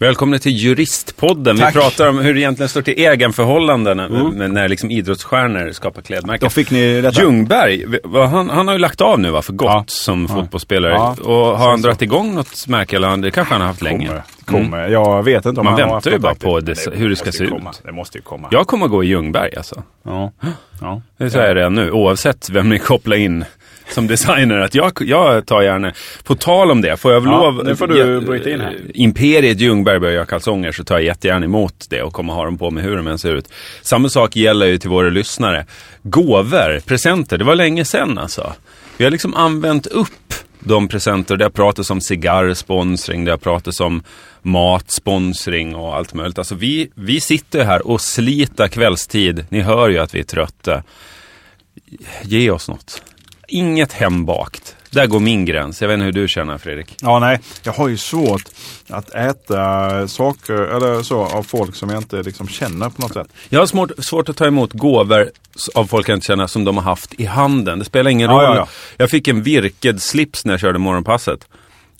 Välkomna 0.00 0.38
till 0.38 0.52
Juristpodden. 0.52 1.56
Tack. 1.58 1.76
Vi 1.76 1.80
pratar 1.80 2.08
om 2.08 2.18
hur 2.18 2.34
det 2.34 2.40
egentligen 2.40 2.68
står 2.68 2.82
till 2.82 2.94
egenförhållanden 2.98 4.00
Mm. 4.00 4.52
när, 4.52 4.68
liksom 4.68 4.90
idrottsstjärnor 4.90 5.72
skapar 5.72 6.02
klädmärken. 6.02 6.46
Då 6.46 6.50
fick 6.50 6.70
ni 6.70 7.00
detta. 7.00 7.20
Ljungberg, 7.22 7.84
han, 8.14 8.50
han 8.50 8.66
har 8.68 8.74
ju 8.74 8.78
lagt 8.78 9.00
av 9.00 9.20
nu 9.20 9.30
va, 9.30 9.42
för 9.42 9.52
gott 9.52 9.68
Ja. 9.70 9.84
som 9.86 10.26
Ja. 10.28 10.34
fotbollsspelare. 10.34 10.92
Ja. 10.92 11.16
Och 11.24 11.58
har 11.58 11.68
han 11.70 11.78
Så- 11.78 11.82
dragit 11.86 12.02
igång 12.02 12.34
något 12.34 12.66
märke? 12.68 12.96
Eller 12.96 13.08
han, 13.08 13.20
det 13.20 13.30
kanske 13.30 13.54
han 13.54 13.60
har 13.60 13.68
haft 13.68 13.82
länge. 13.82 14.06
Kommer, 14.06 14.58
Mm. 14.58 14.70
kommer. 14.70 14.88
Jag 14.88 15.22
vet 15.22 15.46
inte 15.46 15.60
om 15.60 15.64
Man 15.64 15.66
han 15.66 15.72
har 15.72 15.78
väntar 15.80 15.94
haft 15.94 16.06
ju 16.06 16.18
bara 16.18 16.34
på 16.34 16.60
det- 16.60 16.86
hur 16.94 17.08
det 17.08 17.16
ska 17.16 17.32
se 17.32 17.44
ut. 17.44 17.52
Det 17.84 17.92
måste 17.92 18.18
ju 18.18 18.22
komma. 18.22 18.48
Jag 18.50 18.66
kommer 18.66 18.84
att 18.84 18.90
gå 18.90 19.04
i 19.04 19.06
Ljungberg 19.06 19.56
alltså. 19.56 19.82
Ja. 20.04 20.32
ja. 20.80 21.02
Det 21.18 21.30
säger 21.30 21.46
jag 21.48 21.56
redan 21.56 21.74
nu, 21.74 21.90
oavsett 21.90 22.50
vem 22.50 22.68
ni 22.68 22.78
kopplar 22.78 23.16
in 23.16 23.44
som 23.90 24.06
designer. 24.06 24.58
Att 24.58 24.74
jag, 24.74 24.92
jag 25.00 25.46
tar 25.46 25.62
gärna, 25.62 25.92
på 26.24 26.34
tal 26.34 26.70
om 26.70 26.80
det, 26.80 26.96
får 26.96 27.12
jag 27.12 27.26
Ja, 27.26 27.50
lov... 27.50 27.64
nu 27.64 27.76
får 27.76 27.86
du 27.86 28.20
bryta 28.20 28.50
in 28.50 28.60
här. 28.60 28.76
Imperiet 28.94 29.60
Ljungberg 29.60 30.00
börjar 30.00 30.14
göra 30.14 30.26
kalsonger 30.26 30.72
så 30.72 30.84
tar 30.84 30.94
jag 30.94 31.04
jättegärna 31.04 31.44
emot 31.44 31.86
det 31.90 32.02
och 32.02 32.12
kommer 32.12 32.32
ha 32.32 32.44
dem 32.44 32.58
på 32.58 32.70
mig 32.70 32.84
hur 32.84 32.96
de 32.96 33.06
än 33.06 33.18
ser 33.18 33.34
ut. 33.34 33.48
Samma 33.82 34.08
sak 34.08 34.36
gäller 34.36 34.66
ju 34.66 34.78
till 34.78 34.90
våra 34.90 35.08
lyssnare. 35.08 35.66
Gåvor, 36.02 36.80
presenter, 36.80 37.38
det 37.38 37.44
var 37.44 37.54
länge 37.54 37.84
sedan 37.84 38.18
alltså. 38.18 38.52
Vi 38.96 39.04
har 39.04 39.10
liksom 39.10 39.34
använt 39.34 39.86
upp 39.86 40.34
de 40.60 40.88
presenter. 40.88 41.36
Det 41.36 41.44
har 41.44 41.50
pratats 41.50 41.90
om 41.90 42.00
cigarrsponsring, 42.00 43.24
det 43.24 43.30
har 43.30 43.38
pratats 43.38 43.80
om 43.80 44.02
matsponsring 44.42 45.74
och 45.74 45.96
allt 45.96 46.14
möjligt. 46.14 46.38
Alltså 46.38 46.54
vi, 46.54 46.90
vi 46.94 47.20
sitter 47.20 47.64
här 47.64 47.86
och 47.86 48.00
sliter 48.00 48.68
kvällstid. 48.68 49.46
Ni 49.48 49.60
hör 49.60 49.88
ju 49.88 49.98
att 49.98 50.14
vi 50.14 50.18
är 50.18 50.24
trötta. 50.24 50.82
Ge 52.22 52.50
oss 52.50 52.68
något. 52.68 53.02
Inget 53.48 53.92
hembakt. 53.92 54.76
Där 54.90 55.06
går 55.06 55.20
min 55.20 55.44
gräns. 55.44 55.80
Jag 55.82 55.88
vet 55.88 55.94
inte 55.94 56.04
hur 56.04 56.12
du 56.12 56.28
känner 56.28 56.58
Fredrik. 56.58 56.96
Ja, 57.00 57.18
nej. 57.18 57.40
Jag 57.62 57.72
har 57.72 57.88
ju 57.88 57.96
svårt 57.96 58.42
att 58.88 59.10
äta 59.14 60.08
saker 60.08 60.54
eller 60.54 61.02
så 61.02 61.24
av 61.24 61.42
folk 61.42 61.74
som 61.74 61.90
jag 61.90 61.98
inte 61.98 62.22
liksom 62.22 62.48
känner 62.48 62.90
på 62.90 63.02
något 63.02 63.12
sätt. 63.12 63.26
Jag 63.48 63.60
har 63.60 63.66
svårt, 63.66 63.90
svårt 63.98 64.28
att 64.28 64.36
ta 64.36 64.46
emot 64.46 64.72
gåvor 64.72 65.30
av 65.74 65.86
folk 65.86 66.08
jag 66.08 66.16
inte 66.16 66.26
känner 66.26 66.46
som 66.46 66.64
de 66.64 66.76
har 66.76 66.84
haft 66.84 67.14
i 67.14 67.24
handen. 67.24 67.78
Det 67.78 67.84
spelar 67.84 68.10
ingen 68.10 68.30
roll. 68.30 68.44
Ja, 68.44 68.54
ja, 68.54 68.56
ja. 68.56 68.68
Jag 68.96 69.10
fick 69.10 69.28
en 69.28 69.42
virked 69.42 70.02
slips 70.02 70.44
när 70.44 70.52
jag 70.52 70.60
körde 70.60 70.78
morgonpasset. 70.78 71.46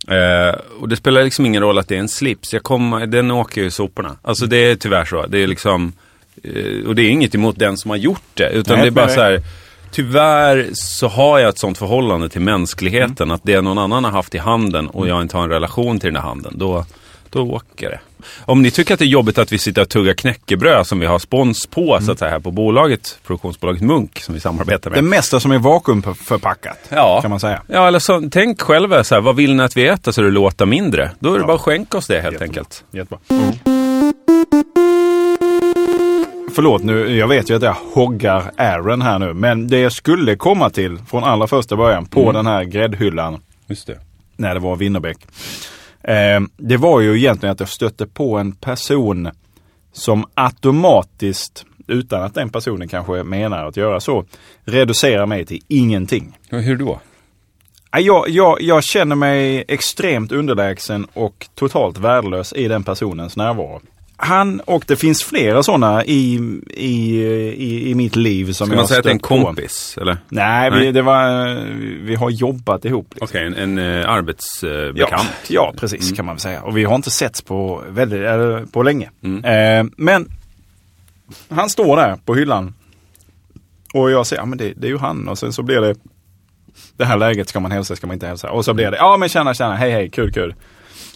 Eh, 0.08 0.60
och 0.80 0.88
det 0.88 0.96
spelar 0.96 1.24
liksom 1.24 1.46
ingen 1.46 1.62
roll 1.62 1.78
att 1.78 1.88
det 1.88 1.94
är 1.94 2.00
en 2.00 2.08
slips. 2.08 2.52
Jag 2.52 2.62
kom, 2.62 3.04
den 3.08 3.30
åker 3.30 3.60
ju 3.60 3.66
i 3.66 3.70
soporna. 3.70 4.16
Alltså 4.22 4.46
det 4.46 4.56
är 4.56 4.76
tyvärr 4.76 5.04
så. 5.04 5.26
Det 5.26 5.38
är 5.38 5.46
liksom, 5.46 5.92
eh, 6.42 6.86
och 6.86 6.94
det 6.94 7.02
är 7.02 7.10
inget 7.10 7.34
emot 7.34 7.58
den 7.58 7.76
som 7.76 7.90
har 7.90 7.96
gjort 7.96 8.22
det. 8.34 8.48
Utan 8.50 8.74
Nej, 8.74 8.82
det 8.82 8.88
är 8.88 8.90
bara 8.90 9.06
nej. 9.06 9.14
så 9.14 9.20
här. 9.22 9.42
Tyvärr 9.90 10.68
så 10.72 11.08
har 11.08 11.38
jag 11.38 11.48
ett 11.48 11.58
sånt 11.58 11.78
förhållande 11.78 12.28
till 12.28 12.40
mänskligheten. 12.40 13.14
Mm. 13.26 13.30
Att 13.34 13.40
det 13.44 13.60
någon 13.60 13.78
annan 13.78 14.04
har 14.04 14.10
haft 14.10 14.34
i 14.34 14.38
handen 14.38 14.86
och 14.86 15.08
jag 15.08 15.22
inte 15.22 15.36
har 15.36 15.44
en 15.44 15.50
relation 15.50 16.00
till 16.00 16.06
den 16.12 16.16
här 16.22 16.28
handen. 16.28 16.52
Då, 16.56 16.84
då 17.30 17.40
åker 17.42 17.90
det. 17.90 18.00
Om 18.44 18.62
ni 18.62 18.70
tycker 18.70 18.94
att 18.94 18.98
det 18.98 19.04
är 19.04 19.06
jobbigt 19.06 19.38
att 19.38 19.52
vi 19.52 19.58
sitter 19.58 19.82
och 19.82 19.88
tuggar 19.88 20.14
knäckebröd 20.14 20.86
som 20.86 21.00
vi 21.00 21.06
har 21.06 21.18
spons 21.18 21.66
på 21.66 21.92
Mm. 21.94 22.06
så 22.06 22.12
att 22.12 22.18
säga 22.18 22.30
här 22.30 22.38
på 22.40 22.50
bolaget, 22.50 23.18
produktionsbolaget 23.26 23.82
Munk 23.82 24.20
som 24.20 24.34
vi 24.34 24.40
samarbetar 24.40 24.90
med. 24.90 24.98
Det 24.98 25.02
mesta 25.02 25.40
som 25.40 25.52
är 25.52 25.58
vakuumförpackat 25.58 26.78
Ja. 26.88 27.20
kan 27.22 27.30
man 27.30 27.40
säga. 27.40 27.62
Ja, 27.66 27.88
eller 27.88 27.98
så, 27.98 28.28
tänk 28.32 28.60
själva 28.60 29.04
så 29.04 29.14
här, 29.14 29.22
vad 29.22 29.36
vill 29.36 29.54
ni 29.54 29.62
att 29.62 29.76
vi 29.76 29.86
äter 29.88 30.12
så 30.12 30.22
det 30.22 30.30
låter 30.30 30.66
mindre? 30.66 31.10
Då 31.20 31.28
är 31.28 31.34
det 31.34 31.40
Ja. 31.40 31.46
bara 31.46 31.54
att 31.54 31.60
skänka 31.60 31.98
oss 31.98 32.06
det 32.06 32.20
helt 32.20 32.24
Jättebra. 32.40 32.44
enkelt. 32.46 32.84
Jättebra. 32.90 33.18
Förlåt 36.58 36.82
nu, 36.82 37.16
jag 37.16 37.28
vet 37.28 37.50
ju 37.50 37.54
att 37.54 37.62
jag 37.62 37.76
hoggar 37.94 38.50
Aaron 38.56 39.02
här 39.02 39.18
nu. 39.18 39.34
Men 39.34 39.68
det 39.68 39.78
jag 39.78 39.92
skulle 39.92 40.36
komma 40.36 40.70
till 40.70 40.98
från 40.98 41.24
allra 41.24 41.46
första 41.46 41.76
början 41.76 42.06
på 42.06 42.32
den 42.32 42.46
här 42.46 42.64
gräddhyllan 42.64 43.40
Just 43.66 43.86
det. 43.86 43.98
när 44.36 44.54
det 44.54 44.60
var 44.60 44.76
Winnerbäck. 44.76 45.18
Eh, 46.02 46.40
det 46.56 46.76
var 46.76 47.00
ju 47.00 47.18
egentligen 47.18 47.52
att 47.52 47.60
jag 47.60 47.68
stötte 47.68 48.06
på 48.06 48.38
en 48.38 48.52
person 48.52 49.30
som 49.92 50.24
automatiskt, 50.34 51.64
utan 51.86 52.22
att 52.22 52.34
den 52.34 52.50
personen 52.50 52.88
kanske 52.88 53.22
menar 53.22 53.66
att 53.66 53.76
göra 53.76 54.00
så, 54.00 54.24
reducerar 54.64 55.26
mig 55.26 55.46
till 55.46 55.60
ingenting. 55.68 56.38
Hur 56.50 56.76
då? 56.76 57.00
Jag, 57.98 58.28
jag, 58.28 58.62
jag 58.62 58.84
känner 58.84 59.16
mig 59.16 59.64
extremt 59.68 60.32
underlägsen 60.32 61.06
och 61.14 61.48
totalt 61.54 61.98
värdelös 61.98 62.52
i 62.52 62.68
den 62.68 62.84
personens 62.84 63.36
närvaro. 63.36 63.80
Han, 64.20 64.60
och 64.60 64.84
det 64.86 64.96
finns 64.96 65.24
flera 65.24 65.62
sådana 65.62 66.04
i, 66.04 66.34
i, 66.70 67.22
i, 67.56 67.90
i 67.90 67.94
mitt 67.94 68.16
liv 68.16 68.52
som 68.52 68.66
Ska 68.66 68.76
man 68.76 68.88
säga 68.88 68.98
att 68.98 69.04
det 69.04 69.10
är 69.10 69.12
en 69.12 69.18
på. 69.18 69.26
kompis? 69.26 69.98
Eller? 70.00 70.16
Nej, 70.28 70.70
Nej. 70.70 70.80
Vi, 70.80 70.92
det 70.92 71.02
var, 71.02 71.54
vi 72.04 72.14
har 72.14 72.30
jobbat 72.30 72.84
ihop. 72.84 73.06
Liksom. 73.10 73.24
Okej, 73.24 73.46
en, 73.46 73.54
en 73.54 73.78
eh, 73.78 73.84
Ja, 74.00 74.06
arbetsbekant. 74.08 75.28
ja, 75.48 75.74
precis 75.76 76.12
kan 76.12 76.24
man 76.26 76.34
väl 76.34 76.40
säga. 76.40 76.62
Och 76.62 76.76
vi 76.76 76.84
har 76.84 76.94
inte 76.94 77.10
setts 77.10 77.42
på, 77.42 77.82
väldigt, 77.88 78.18
eller, 78.20 78.64
på 78.66 78.82
länge. 78.82 79.10
Mm. 79.24 79.44
Eh, 79.44 79.92
men 79.96 80.28
han 81.48 81.70
står 81.70 81.96
där 81.96 82.16
på 82.24 82.34
hyllan. 82.34 82.74
Och 83.94 84.10
jag 84.10 84.26
säger, 84.26 84.42
ja 84.42 84.46
men 84.46 84.58
det, 84.58 84.72
det 84.76 84.86
är 84.86 84.90
ju 84.90 84.98
han. 84.98 85.28
Och 85.28 85.38
sen 85.38 85.52
så 85.52 85.62
blir 85.62 85.80
det 85.80 85.94
det 86.96 87.04
här 87.04 87.16
läget, 87.16 87.48
ska 87.48 87.60
man 87.60 87.70
hälsa, 87.72 87.96
ska 87.96 88.06
man 88.06 88.14
inte 88.14 88.26
hälsa? 88.26 88.50
Och 88.50 88.64
så 88.64 88.74
blir 88.74 88.90
det, 88.90 88.96
ja 88.96 89.16
men 89.16 89.28
tjena, 89.28 89.54
tjena, 89.54 89.74
hej, 89.76 89.90
hej, 89.90 90.10
kul, 90.10 90.32
kul. 90.32 90.54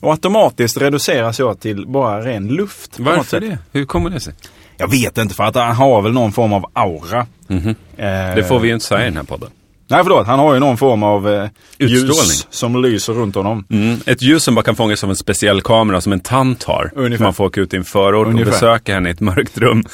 Och 0.01 0.11
automatiskt 0.13 0.77
reduceras 0.77 1.39
jag 1.39 1.61
till 1.61 1.87
bara 1.87 2.25
ren 2.25 2.49
luft. 2.49 2.99
Varför 2.99 3.41
det? 3.41 3.59
Hur 3.73 3.85
kommer 3.85 4.11
det 4.11 4.21
sig? 4.21 4.35
Jag 4.77 4.91
vet 4.91 5.19
inte, 5.19 5.35
för 5.35 5.45
att 5.45 5.55
han 5.55 5.77
har 5.77 6.03
väl 6.03 6.13
någon 6.13 6.33
form 6.33 6.53
av 6.53 6.71
aura. 6.73 7.27
Mhm. 7.47 7.69
Eh, 7.97 8.35
Det 8.35 8.45
får 8.49 8.59
vi 8.61 8.69
ju 8.69 8.75
inte 8.75 8.87
säga 8.87 9.01
i 9.03 9.05
den 9.05 9.17
här 9.17 9.25
podden. 9.25 9.51
Nej, 9.89 10.01
förlåt. 10.03 10.27
Han 10.27 10.39
har 10.39 10.55
ju 10.55 10.61
någon 10.61 10.77
form 10.77 11.03
av 11.03 11.29
eh, 11.29 11.49
Utstrålning. 11.79 12.07
ljus 12.09 12.47
som 12.51 12.83
lyser 12.83 13.13
runt 13.13 13.35
honom. 13.35 13.65
Mm. 13.71 14.01
Ett 14.07 14.23
ljus 14.23 14.45
som 14.45 14.55
bara 14.55 14.63
kan 14.63 14.77
fångas 14.77 15.05
av 15.05 15.11
en 15.11 15.17
speciell 15.17 15.61
kamera 15.63 16.01
som 16.01 16.13
en 16.13 16.21
tant 16.21 16.63
har. 16.65 16.91
Ungefär. 16.95 17.17
Som 17.17 17.25
man 17.25 17.35
får 17.35 17.45
åka 17.45 17.61
ut 17.61 17.75
i 17.75 17.77
en 17.77 17.85
förort 17.85 18.27
Ungefär. 18.27 18.47
och 18.51 18.53
besöka 18.53 18.95
henne 18.95 19.09
i 19.09 19.13
ett 19.13 19.21
mörkt 19.21 19.59
rum. 19.59 19.85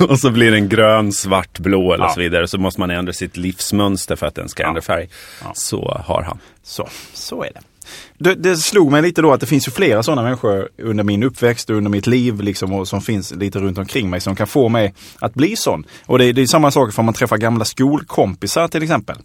och 0.08 0.18
så 0.18 0.30
blir 0.30 0.50
den 0.50 0.68
grön, 0.68 1.12
svart, 1.12 1.58
blå 1.58 1.92
eller 1.94 2.04
Ja. 2.04 2.10
så 2.14 2.20
vidare. 2.20 2.48
Så 2.48 2.58
måste 2.58 2.80
man 2.80 2.90
ändra 2.90 3.12
sitt 3.12 3.36
livsmönster 3.36 4.16
för 4.16 4.26
att 4.26 4.34
den 4.34 4.48
ska 4.48 4.66
ändra 4.66 4.80
färg. 4.82 5.08
Ja. 5.44 5.50
Så 5.54 6.02
har 6.06 6.22
han. 6.22 6.38
Så, 6.64 6.88
så 7.14 7.42
är 7.42 7.50
det. 7.54 7.60
Det. 8.18 8.34
Det 8.34 8.56
slog 8.56 8.92
mig 8.92 9.02
lite 9.02 9.22
då 9.22 9.32
att 9.32 9.40
det 9.40 9.46
finns 9.46 9.68
ju 9.68 9.72
flera 9.72 10.02
sådana 10.02 10.22
människor 10.22 10.68
under 10.82 11.04
min 11.04 11.22
uppväxt 11.22 11.70
och 11.70 11.76
under 11.76 11.90
mitt 11.90 12.06
liv 12.06 12.40
liksom, 12.40 12.72
och 12.72 12.88
som 12.88 13.00
finns 13.00 13.34
lite 13.34 13.58
runt 13.58 13.78
omkring 13.78 14.10
mig 14.10 14.20
som 14.20 14.36
kan 14.36 14.46
få 14.46 14.68
mig 14.68 14.94
att 15.18 15.34
bli 15.34 15.56
sån. 15.56 15.84
Och 16.06 16.18
det, 16.18 16.32
det 16.32 16.42
är 16.42 16.46
samma 16.46 16.70
sak 16.70 16.98
om 16.98 17.04
man 17.04 17.14
träffar 17.14 17.36
gamla 17.38 17.64
skolkompisar 17.64 18.68
till 18.68 18.82
exempel. 18.82 19.16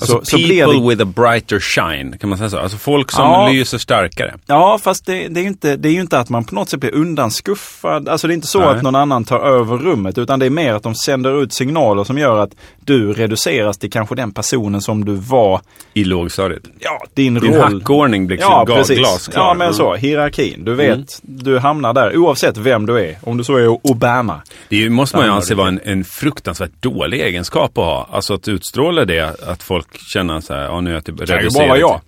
Alltså 0.00 0.18
så, 0.18 0.24
så 0.24 0.36
people 0.36 0.48
blir 0.48 0.66
det, 0.66 0.88
with 0.88 1.02
a 1.02 1.12
brighter 1.16 1.60
shine, 1.60 2.18
kan 2.18 2.28
man 2.28 2.38
säga 2.38 2.50
så? 2.50 2.58
Alltså 2.58 2.78
folk 2.78 3.10
som 3.12 3.24
Ja. 3.24 3.48
lyser 3.48 3.78
starkare. 3.78 4.34
Ja, 4.46 4.78
fast 4.82 5.06
det, 5.06 5.28
det, 5.28 5.40
är 5.40 5.42
ju 5.42 5.48
inte, 5.48 5.76
det 5.76 5.88
är 5.88 5.92
ju 5.92 6.00
inte 6.00 6.18
att 6.18 6.28
man 6.28 6.44
på 6.44 6.54
något 6.54 6.68
sätt 6.68 6.80
blir 6.80 6.94
undanskuffad. 6.94 8.08
Alltså 8.08 8.26
det 8.26 8.32
är 8.32 8.34
inte 8.34 8.46
så 8.46 8.58
Nej. 8.60 8.68
att 8.68 8.82
någon 8.82 8.94
annan 8.94 9.24
tar 9.24 9.40
över 9.40 9.76
rummet 9.78 10.18
utan 10.18 10.38
det 10.38 10.46
är 10.46 10.50
mer 10.50 10.74
att 10.74 10.82
de 10.82 10.94
sänder 10.94 11.42
ut 11.42 11.52
signaler 11.52 12.04
som 12.04 12.18
gör 12.18 12.38
att 12.38 12.50
du 12.84 13.12
reduceras 13.12 13.78
till 13.78 13.90
kanske 13.90 14.14
den 14.14 14.32
personen 14.32 14.80
som 14.80 15.04
du 15.04 15.14
var. 15.14 15.60
I 15.94 16.04
lågstadiet. 16.04 16.62
Ja, 16.78 17.02
din, 17.14 17.34
Din 17.34 17.54
roll. 17.54 17.82
Hackordning 17.98 18.26
blir 18.26 18.38
Ja, 18.40 18.64
ga- 18.68 18.74
precis. 18.74 18.98
glasklar. 18.98 19.42
Ja, 19.42 19.54
men 19.54 19.66
Mm. 19.66 19.74
så. 19.74 19.94
Hierarkin. 19.94 20.64
Du 20.64 20.74
vet, 20.74 21.18
du 21.22 21.58
hamnar 21.58 21.92
där 21.94 22.16
oavsett 22.16 22.56
vem 22.56 22.86
du 22.86 23.00
är. 23.00 23.16
Om 23.22 23.36
du 23.38 23.44
så 23.44 23.56
är 23.56 23.68
Obama. 23.90 24.42
Det 24.68 24.90
måste 24.90 25.16
man 25.16 25.26
ju 25.26 25.32
anse 25.32 25.54
vara 25.54 25.68
en, 25.68 25.80
en 25.84 26.04
fruktansvärt 26.04 26.70
dålig 26.80 27.20
egenskap 27.20 27.78
att 27.78 27.84
ha. 27.84 28.08
Alltså 28.12 28.34
att 28.34 28.48
utstråla 28.48 29.04
det, 29.04 29.40
att 29.46 29.62
folk 29.62 29.98
känner 30.12 30.40
så 30.40 30.54
här, 30.54 30.62
ja 30.64 30.80
nu 30.80 30.90
är 30.90 30.94
jag 30.94 31.04
typ 31.04 31.18
Det 31.18 31.26
kan 31.26 31.36
ju 31.36 31.40
reducerad. 31.42 31.68
bara 31.68 31.68
vara 31.68 31.78
jag. 31.78 32.00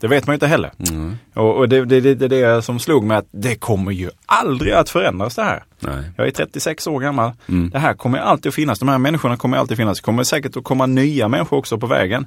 Det 0.00 0.08
vet 0.08 0.26
man 0.26 0.32
ju 0.32 0.36
inte 0.36 0.46
heller. 0.46 0.70
Mm. 0.90 1.18
Och, 1.34 1.56
och 1.56 1.68
det, 1.68 1.84
det, 1.84 2.00
det, 2.00 2.14
det 2.14 2.24
är 2.36 2.54
det 2.54 2.62
som 2.62 2.78
slog 2.78 3.04
mig 3.04 3.16
att 3.16 3.26
det 3.30 3.54
kommer 3.54 3.92
ju 3.92 4.10
aldrig 4.30 4.72
att 4.72 4.90
förändras 4.90 5.34
det 5.34 5.42
här. 5.42 5.62
Nej. 5.82 6.02
Jag 6.16 6.26
är 6.26 6.30
36 6.30 6.86
år 6.86 7.00
gammal. 7.00 7.32
Mm. 7.48 7.70
Det 7.70 7.78
här 7.78 7.94
kommer 7.94 8.18
alltid 8.18 8.48
att 8.48 8.54
finnas. 8.54 8.78
De 8.78 8.88
här 8.88 8.98
människorna 8.98 9.36
kommer 9.36 9.56
alltid 9.56 9.72
att 9.72 9.78
finnas. 9.78 9.98
Det 9.98 10.04
kommer 10.04 10.24
säkert 10.24 10.56
att 10.56 10.64
komma 10.64 10.86
nya 10.86 11.28
människor 11.28 11.56
också 11.58 11.78
på 11.78 11.86
vägen. 11.86 12.26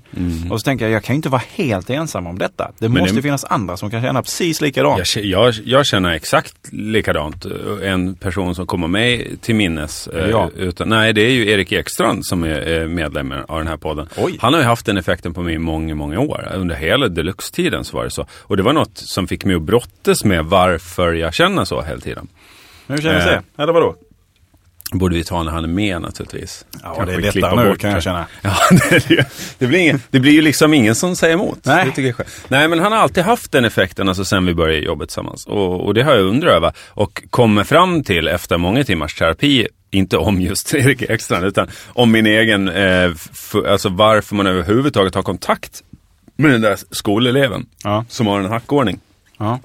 Och 0.52 0.60
så 0.60 0.63
tänker 0.66 0.86
jag, 0.86 0.92
jag 0.96 1.04
kan 1.04 1.16
inte 1.16 1.30
vara 1.30 1.42
helt 1.56 1.89
ensam 1.89 2.28
om 2.28 2.38
detta. 2.39 2.72
Det 2.80 2.89
Men 2.89 3.02
måste 3.02 3.16
det- 3.16 3.22
finnas 3.22 3.44
andra 3.46 3.78
som 3.78 3.92
kan 3.92 4.02
känna 4.02 4.22
precis 4.22 4.62
likadant. 4.62 5.16
Jag, 5.16 5.26
jag, 5.26 5.54
jag 5.66 5.86
känner 5.86 6.12
exakt 6.12 6.56
likadant. 6.72 7.46
En 7.84 8.16
person 8.16 8.56
som 8.56 8.68
kommer 8.68 8.88
mig 8.88 9.38
till 9.42 9.56
minnes. 9.56 10.08
eh, 10.08 10.30
Ja. 10.30 10.50
Utan, 10.56 10.89
nej, 10.89 11.13
det 11.13 11.22
är 11.22 11.32
ju 11.32 11.50
Erik 11.52 11.72
Ekstrand 11.72 12.26
som 12.26 12.44
är 12.44 12.82
eh, 12.82 12.88
medlem 12.88 13.32
av 13.48 13.58
den 13.58 13.68
här 13.68 13.78
podden. 13.78 14.08
Oj. 14.18 14.38
Han 14.39 14.54
har 14.54 14.60
ju 14.62 14.66
haft 14.68 14.86
den 14.86 14.98
effekten 14.98 15.34
på 15.34 15.42
mig 15.42 15.54
i 15.56 15.58
många, 15.58 15.96
många 15.96 16.20
år. 16.20 16.48
Under 16.56 16.76
hela 16.76 17.08
deluxe-tiden 17.08 17.84
så 17.84 17.98
var 17.98 18.04
det 18.04 18.10
så. 18.12 18.26
Och 18.42 18.58
det 18.58 18.63
var 18.63 18.74
något 18.74 18.98
som 18.98 19.28
fick 19.28 19.46
mig 19.46 19.56
att 19.56 19.62
brottas 19.62 20.24
med 20.24 20.46
varför 20.46 21.13
jag 21.13 21.34
känner 21.34 21.66
så 21.66 21.82
hela 21.93 22.01
tiden. 22.01 22.27
Hur 22.88 22.97
känns 22.97 23.25
Eh. 23.25 23.32
det? 23.56 23.63
Eller 23.63 23.73
vadå? 23.73 23.95
Borde 24.91 25.15
vi 25.15 25.23
ta 25.23 25.43
när 25.43 25.51
han 25.51 25.63
är 25.63 25.67
med 25.67 26.01
naturligtvis. 26.01 26.65
Ja, 26.84 26.93
Kanske 26.95 27.06
det 27.06 27.13
är 27.13 27.34
lättare 27.34 27.63
nu 27.69 27.75
kan 27.75 27.91
jag 27.91 28.03
känna. 28.03 28.27
Ja, 28.41 28.56
det, 28.71 28.95
är 28.95 29.25
det. 29.60 29.67
Blir 29.67 29.79
ingen, 29.79 30.01
det 30.10 30.19
blir 30.19 30.32
ju 30.32 30.41
liksom 30.41 30.73
ingen 30.73 30.95
som 30.95 31.15
säger 31.15 31.34
emot. 31.34 31.60
Nej. 31.63 31.86
Det 31.86 31.91
tycker 31.91 32.15
jag. 32.17 32.27
Nej, 32.47 32.67
men 32.67 32.79
han 32.79 32.91
har 32.91 32.99
alltid 32.99 33.23
haft 33.23 33.51
den 33.51 33.65
effekten 33.65 34.10
alltså 34.10 34.25
sen 34.25 34.45
vi 34.45 34.53
började 34.53 34.79
jobba 34.86 35.06
tillsammans. 35.06 35.45
Och, 35.45 35.86
och 35.86 35.93
det 35.93 36.03
har 36.03 36.15
jag 36.15 36.25
undrat 36.25 36.53
över. 36.53 36.71
Och 36.89 37.23
kommer 37.29 37.63
fram 37.63 38.03
till 38.03 38.27
efter 38.27 38.58
många 38.58 38.84
timmars 38.84 39.15
terapi, 39.15 39.67
inte 39.91 40.17
om 40.17 40.41
just 40.41 40.73
Erik 40.73 41.01
Ekstrand, 41.01 41.45
utan 41.45 41.67
om 41.88 42.12
min 42.12 42.25
egen, 42.25 42.67
eh, 42.69 43.12
f- 43.32 43.56
alltså 43.67 43.89
varför 43.89 44.36
man 44.36 44.47
överhuvudtaget 44.47 45.15
har 45.15 45.23
kontakt 45.23 45.84
med 46.36 46.51
den 46.51 46.62
där 46.62 46.77
skoleleven 46.91 47.65
Ja. 47.84 48.06
som 48.10 48.27
har 48.27 48.39
en 48.39 48.45
hackordning. 48.49 48.99
Ja. 49.38 49.60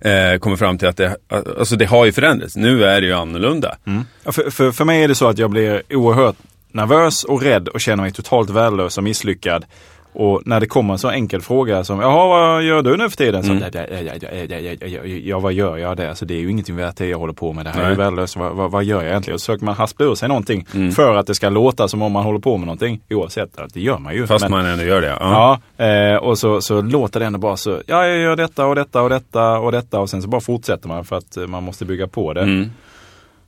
Eh, 0.00 0.38
kommer 0.38 0.56
fram 0.56 0.78
till 0.78 0.88
att 0.88 0.96
det, 0.96 1.16
alltså 1.58 1.76
det 1.76 1.84
har 1.84 2.04
ju 2.04 2.12
förändrats. 2.12 2.56
Nu 2.56 2.84
är 2.84 3.00
det 3.00 3.06
ju 3.06 3.12
annorlunda. 3.12 3.76
Mm. 3.86 4.04
Ja, 4.24 4.32
För, 4.32 4.50
för, 4.50 4.72
för 4.72 4.84
mig 4.84 5.04
är 5.04 5.08
det 5.08 5.14
så 5.14 5.28
att 5.28 5.38
jag 5.38 5.50
blir 5.50 5.82
oerhört 5.90 6.36
nervös 6.72 7.24
och 7.24 7.42
rädd 7.42 7.68
och 7.68 7.80
känner 7.80 8.02
mig 8.02 8.12
totalt 8.12 8.50
värdelös 8.50 8.98
och 8.98 9.04
misslyckad. 9.04 9.64
Och 10.12 10.42
när 10.44 10.60
det 10.60 10.66
kommer 10.66 10.92
en 10.94 10.98
så 10.98 11.10
enkel 11.10 11.40
fråga 11.40 11.84
som 11.84 12.00
jaha 12.00 12.28
vad 12.28 12.62
gör 12.62 12.82
du 12.82 12.96
nu 12.96 13.10
för 13.10 13.16
tiden? 13.16 13.42
Så, 13.42 13.52
mm. 13.52 15.22
ja, 15.24 15.38
vad 15.38 15.52
gör 15.52 15.76
jag 15.76 15.96
det? 15.96 16.08
Alltså, 16.08 16.24
det 16.24 16.34
är 16.34 16.38
ju 16.38 16.50
ingenting 16.50 16.76
värt 16.76 16.96
det 16.96 17.06
jag 17.06 17.18
håller 17.18 17.32
på 17.32 17.52
med. 17.52 17.66
Det 17.66 17.70
här 17.70 17.82
Nej. 17.82 17.92
är 17.92 17.96
värdelöst. 17.96 18.36
Vad, 18.36 18.52
vad, 18.52 18.70
vad, 18.70 18.84
gör 18.84 19.02
jag 19.02 19.10
egentligen? 19.10 19.34
Och 19.34 19.40
så 19.40 19.44
försöker 19.44 19.64
man 19.64 19.74
haspla 19.74 20.06
ur 20.06 20.14
sig 20.14 20.28
någonting 20.28 20.66
mm. 20.74 20.92
för 20.92 21.16
att 21.16 21.26
det 21.26 21.34
ska 21.34 21.48
låta 21.48 21.88
som 21.88 22.02
om 22.02 22.12
man 22.12 22.24
håller 22.24 22.38
på 22.38 22.56
med 22.56 22.66
någonting. 22.66 23.00
Oavsett, 23.10 23.58
att 23.58 23.74
det 23.74 23.80
gör 23.80 23.98
man 23.98 24.14
ju. 24.14 24.26
Fast 24.26 24.42
men, 24.42 24.50
man 24.50 24.66
ändå 24.66 24.84
gör 24.84 25.00
det. 25.00 25.16
Ja, 25.20 25.60
ja 25.78 25.84
eh, 25.84 26.16
och 26.16 26.38
så, 26.38 26.60
så 26.60 26.82
låter 26.82 27.20
det 27.20 27.26
ändå 27.26 27.38
bara 27.38 27.56
så. 27.56 27.82
Ja, 27.86 28.06
jag 28.06 28.18
gör 28.18 28.36
detta 28.36 28.66
och 28.66 28.74
detta 28.74 29.02
och 29.02 29.10
detta 29.10 29.58
och 29.58 29.72
detta 29.72 30.00
och 30.00 30.10
sen 30.10 30.22
så 30.22 30.28
bara 30.28 30.40
fortsätter 30.40 30.88
man 30.88 31.04
för 31.04 31.16
att 31.16 31.36
eh, 31.36 31.46
man 31.46 31.62
måste 31.62 31.84
bygga 31.84 32.06
på 32.06 32.32
det. 32.32 32.42
Mm. 32.42 32.70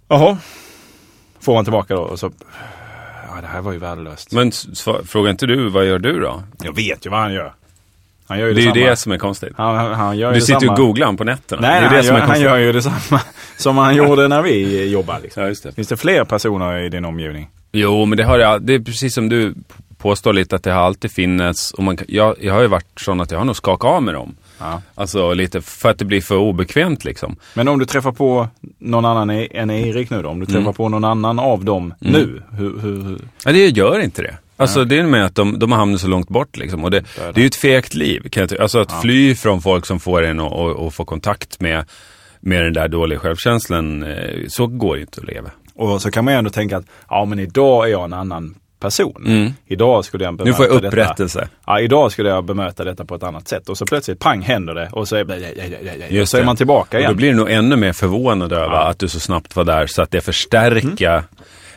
Jaha, 0.08 0.38
får 1.40 1.54
man 1.54 1.64
tillbaka 1.64 1.94
då 1.94 2.00
och 2.00 2.18
så 2.18 2.30
ja 3.34 3.40
det 3.40 3.46
här 3.46 3.60
var 3.60 3.72
ju 3.72 3.78
värdelöst. 3.78 4.32
Men 4.32 4.52
frågar 5.04 5.30
inte 5.30 5.46
du, 5.46 5.68
vad 5.68 5.86
gör 5.86 5.98
du 5.98 6.20
då? 6.20 6.42
Jag 6.62 6.76
vet 6.76 7.06
ju 7.06 7.10
vad 7.10 7.20
han 7.20 7.32
gör. 7.32 7.54
Han 8.26 8.38
gör 8.38 8.48
ju 8.48 8.54
Det 8.54 8.60
är 8.60 8.74
ju 8.76 8.84
det 8.84 8.96
som 8.96 9.12
är 9.12 9.18
konstigt. 9.18 9.52
Han, 9.56 9.76
han, 9.76 9.94
han 9.94 10.18
gör 10.18 10.32
Du 10.34 10.40
sitter 10.40 10.62
ju 10.62 10.68
och 10.68 10.76
googlar 10.76 11.06
han 11.06 11.16
på 11.16 11.24
nätterna. 11.24 11.62
Nej, 11.62 11.80
det 11.80 11.86
är 11.86 11.88
han, 11.88 11.96
det 11.96 12.02
som 12.02 12.16
gör, 12.16 12.22
är 12.22 12.26
han 12.26 12.40
gör 12.40 12.56
ju 12.56 12.72
detsamma 12.72 13.20
som 13.56 13.78
han 13.78 13.96
gjorde 13.96 14.28
när 14.28 14.42
vi 14.42 14.86
jobbade. 14.90 15.20
Liksom. 15.22 15.42
Ja, 15.42 15.48
just 15.48 15.62
det. 15.62 15.72
Finns 15.72 15.88
det 15.88 15.96
fler 15.96 16.24
personer 16.24 16.78
i 16.78 16.88
din 16.88 17.04
omgivning? 17.04 17.48
Jo, 17.72 18.04
men 18.04 18.16
det 18.18 18.24
har 18.24 18.38
jag, 18.38 18.62
det 18.62 18.74
är 18.74 18.80
precis 18.80 19.14
som 19.14 19.28
du 19.28 19.54
påstår 19.98 20.32
lite 20.32 20.56
att 20.56 20.62
det 20.62 20.72
har 20.72 20.82
alltid 20.82 21.12
funnits, 21.12 21.72
och 21.72 21.82
man, 21.82 21.98
jag, 22.08 22.36
jag 22.40 22.54
har 22.54 22.60
ju 22.60 22.66
varit 22.66 23.00
sån 23.00 23.20
att 23.20 23.30
jag 23.30 23.38
har 23.38 23.44
nog 23.44 23.56
skakat 23.56 23.90
av 23.90 24.02
med 24.02 24.14
dem. 24.14 24.36
Ja. 24.62 24.82
Alltså 24.94 25.32
lite 25.34 25.60
för 25.60 25.88
att 25.90 25.98
det 25.98 26.04
blir 26.04 26.20
för 26.20 26.36
obekvämt 26.36 27.04
liksom. 27.04 27.36
Men 27.54 27.68
om 27.68 27.78
du 27.78 27.84
träffar 27.84 28.12
på 28.12 28.48
någon 28.78 29.04
annan 29.04 29.30
e- 29.30 29.48
än 29.50 29.70
Erik 29.70 30.10
nu 30.10 30.22
då? 30.22 30.28
Om 30.28 30.40
du 30.40 30.46
träffar 30.46 30.60
Mm. 30.60 30.72
på 30.74 30.88
någon 30.88 31.04
annan 31.04 31.38
av 31.38 31.64
dem 31.64 31.94
nu? 31.98 32.42
Hur, 32.50 32.78
hur, 32.80 33.02
hur? 33.02 33.18
Ja, 33.44 33.52
det 33.52 33.68
gör 33.68 33.98
inte 34.00 34.22
det. 34.22 34.36
Alltså 34.56 34.84
det 34.84 34.98
är 34.98 35.02
med 35.06 35.24
att 35.24 35.34
de, 35.34 35.58
de 35.58 35.72
har 35.72 35.78
hamnat 35.78 36.00
så 36.00 36.08
långt 36.08 36.28
bort 36.28 36.56
liksom. 36.56 36.84
Och 36.84 36.90
det, 36.90 37.00
Det 37.00 37.22
är 37.22 37.26
det. 37.26 37.32
det 37.32 37.40
är 37.40 37.42
ju 37.42 37.46
ett 37.46 37.54
fegt 37.56 37.94
liv. 37.94 38.28
Kan 38.28 38.40
jag 38.40 38.50
ty- 38.50 38.56
alltså 38.58 38.78
att 38.78 39.00
fly 39.02 39.34
från 39.34 39.62
folk 39.62 39.86
som 39.86 40.00
får 40.00 40.22
en 40.22 40.40
och, 40.40 40.52
och, 40.52 40.86
och 40.86 40.94
få 40.94 41.04
kontakt 41.04 41.60
med, 41.60 41.84
med 42.40 42.64
den 42.64 42.72
där 42.72 42.88
dåliga 42.88 43.18
självkänslan. 43.18 44.02
Eh, 44.02 44.18
så 44.48 44.66
går 44.66 44.96
ju 44.96 45.02
inte 45.02 45.20
att 45.20 45.26
leva. 45.26 45.50
Och 45.74 46.02
så 46.02 46.10
kan 46.10 46.24
man 46.24 46.34
ju 46.34 46.38
ändå 46.38 46.50
tänka 46.50 46.76
att 46.76 46.84
ja 47.10 47.24
men 47.24 47.38
idag 47.38 47.86
är 47.86 47.90
jag 47.90 48.04
en 48.04 48.12
annan 48.12 48.54
person. 48.82 49.54
Idag 49.66 50.04
skulle 50.04 50.24
jag 50.24 50.34
bemöta 50.36 50.50
Nu 50.50 50.54
får 50.56 50.66
jag 50.66 50.74
Detta. 50.82 50.88
upprättelse. 50.88 51.48
Ja, 51.66 51.80
idag 51.80 52.12
skulle 52.12 52.28
jag 52.28 52.44
bemöta 52.44 52.84
detta 52.84 53.04
på 53.04 53.14
ett 53.14 53.22
annat 53.22 53.48
sätt. 53.48 53.68
Och 53.68 53.78
så 53.78 53.86
plötsligt 53.86 54.18
pang 54.18 54.42
händer 54.42 54.74
det 54.74 54.88
och 54.92 55.08
så 55.08 55.16
är, 55.16 55.24
och 55.24 56.12
Just 56.12 56.30
så 56.30 56.36
är 56.36 56.40
det. 56.40 56.46
man 56.46 56.56
tillbaka 56.56 56.96
Och 56.96 57.00
igen. 57.00 57.12
då 57.12 57.16
blir 57.16 57.28
du 57.30 57.36
nog 57.36 57.50
ännu 57.50 57.76
mer 57.76 57.92
förvånad 57.92 58.52
över 58.52 58.76
att 58.90 58.98
du 58.98 59.08
så 59.08 59.20
snabbt 59.20 59.56
var 59.56 59.64
där 59.64 59.86
så 59.86 60.02
att 60.02 60.10
det 60.10 60.20
förstärker. 60.20 61.22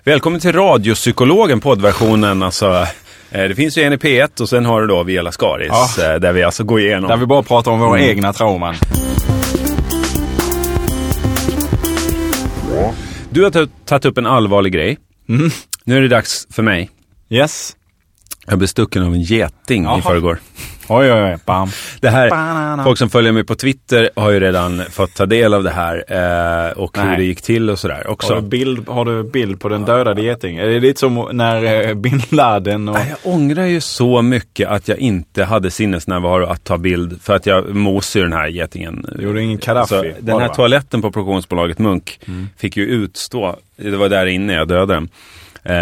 Välkommen 0.04 0.40
till 0.42 0.54
Radiopsykologen 0.54 1.60
poddversionen. 1.60 2.44
Alltså, 2.44 2.88
eh, 3.32 3.44
det 3.44 3.56
finns 3.56 3.78
ju 3.78 3.84
en 3.84 3.94
i 3.94 3.98
P1 3.98 4.42
och 4.42 4.50
sen 4.50 4.66
har 4.66 4.82
du 4.82 4.88
då 4.88 5.04
Via 5.04 5.22
Lascaris 5.22 5.68
Ja. 5.98 6.14
eh, 6.14 6.20
där 6.20 6.34
vi 6.34 6.44
alltså 6.44 6.64
går 6.64 6.80
igenom. 6.80 7.10
Där 7.10 7.18
vi 7.18 7.26
bara 7.26 7.44
pratar 7.44 7.72
om 7.72 7.80
våra 7.80 7.98
Mm. 8.00 8.10
egna 8.10 8.34
trauman. 8.34 8.76
Du 13.30 13.44
har 13.44 13.52
ta- 13.52 13.68
tagit 13.86 14.06
upp 14.06 14.18
en 14.18 14.26
allvarlig 14.26 14.74
grej. 14.74 14.98
Mm. 15.30 15.50
Nu 15.84 15.98
är 15.98 16.02
det 16.02 16.08
dags 16.08 16.48
för 16.54 16.64
mig. 16.64 16.90
Yes. 17.30 17.76
Jag 18.48 18.58
blev 18.58 18.68
stucken 18.68 19.04
av 19.04 19.14
en 19.14 19.22
geting 19.22 19.84
Jaha. 19.84 20.00
i 20.00 20.02
förrgår. 20.02 20.40
Oj, 20.88 21.14
oj, 21.14 21.24
oj. 21.24 21.38
Bam. 21.46 21.70
Det 22.02 22.10
här, 22.10 22.30
Banana. 22.30 22.84
folk 22.84 22.98
som 22.98 23.10
följer 23.10 23.32
mig 23.32 23.44
på 23.44 23.56
Twitter 23.56 24.10
har 24.16 24.32
ju 24.32 24.40
redan 24.40 24.84
fått 24.92 25.14
ta 25.14 25.26
del 25.26 25.54
av 25.54 25.64
det 25.64 25.70
här 25.70 25.96
eh, 26.08 26.72
och 26.72 26.98
hur 26.98 27.06
Nej. 27.06 27.18
det 27.18 27.24
gick 27.24 27.42
till 27.42 27.70
och 27.70 27.80
sådär 27.80 28.08
också. 28.08 28.34
Har 28.34 28.42
du, 28.42 28.48
bild, 28.48 28.90
har 28.90 29.06
du 29.06 29.24
bild 29.24 29.60
på 29.60 29.70
den 29.70 29.86
dödade 29.86 30.22
getingen? 30.22 30.64
Är 30.66 30.68
det 30.70 30.80
lite 30.80 31.00
som 31.00 31.30
när 31.32 31.88
eh, 31.88 31.94
bin 31.94 32.22
Laden 32.30 32.90
och... 32.90 32.96
Nej, 32.96 33.16
Jag 33.24 33.34
ångrar 33.34 33.66
ju 33.66 33.82
så 33.82 34.22
mycket 34.22 34.70
att 34.70 34.88
jag 34.88 34.98
inte 34.98 35.44
hade 35.44 35.72
sinnesnärvaro 35.72 36.46
att 36.46 36.64
ta 36.64 36.78
bild 36.78 37.22
för 37.22 37.36
att 37.36 37.46
jag 37.46 37.76
mosade 37.76 38.26
den 38.26 38.34
här 38.34 38.48
getingen. 38.48 39.06
Du 39.16 39.24
gjorde 39.24 39.42
ingen 39.42 39.58
Gaddafi, 39.58 39.96
Alltså, 39.96 40.12
den 40.20 40.30
här 40.34 40.40
va? 40.40 40.44
Mm. 40.46 40.56
toaletten 40.56 41.02
på 41.02 41.12
produktionsbolaget 41.12 41.80
Munk 41.80 42.20
fick 42.58 42.78
ju 42.78 42.86
utstå, 42.86 43.56
det 43.78 43.98
var 43.98 44.10
där 44.10 44.26
inne 44.26 44.54
jag 44.54 44.68
dödade 44.68 44.94
den. 44.94 45.10
Eh, 45.66 45.76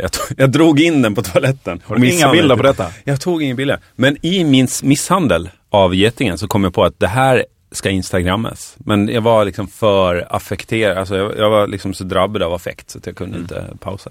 jag, 0.00 0.12
tog, 0.12 0.26
jag 0.36 0.50
drog 0.50 0.80
in 0.80 1.02
den 1.02 1.14
på 1.14 1.22
toaletten. 1.22 1.80
Har 1.84 1.96
du 1.96 2.12
inga 2.12 2.32
bilder 2.32 2.56
på 2.56 2.62
detta? 2.62 2.86
Jag 3.04 3.20
tog 3.20 3.42
inga 3.42 3.54
bilder. 3.54 3.78
Men 3.96 4.16
i 4.22 4.44
min 4.44 4.68
misshandel 4.82 5.50
av 5.70 5.94
getingen 5.94 6.38
så 6.38 6.48
kom 6.48 6.64
jag 6.64 6.74
på 6.74 6.84
att 6.84 7.00
det 7.00 7.06
här 7.06 7.44
ska 7.72 7.90
instagrammas. 7.90 8.74
Men 8.78 9.08
jag 9.08 9.20
var 9.20 9.44
liksom 9.44 9.68
för 9.68 10.26
affekterad, 10.30 10.98
alltså 10.98 11.16
jag, 11.16 11.38
jag 11.38 11.50
var 11.50 11.66
liksom 11.66 11.94
så 11.94 12.04
drabbad 12.04 12.42
av 12.42 12.54
affekt 12.54 12.90
så 12.90 12.98
att 12.98 13.06
jag 13.06 13.16
kunde 13.16 13.36
Mm. 13.36 13.42
inte 13.42 13.76
pausa. 13.80 14.10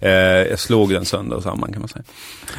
Eh, 0.00 0.10
jag 0.10 0.58
slog 0.58 0.90
den 0.92 1.04
sönder 1.04 1.36
och 1.36 1.42
samman 1.42 1.72
kan 1.72 1.80
man 1.80 1.88
säga. 1.88 2.02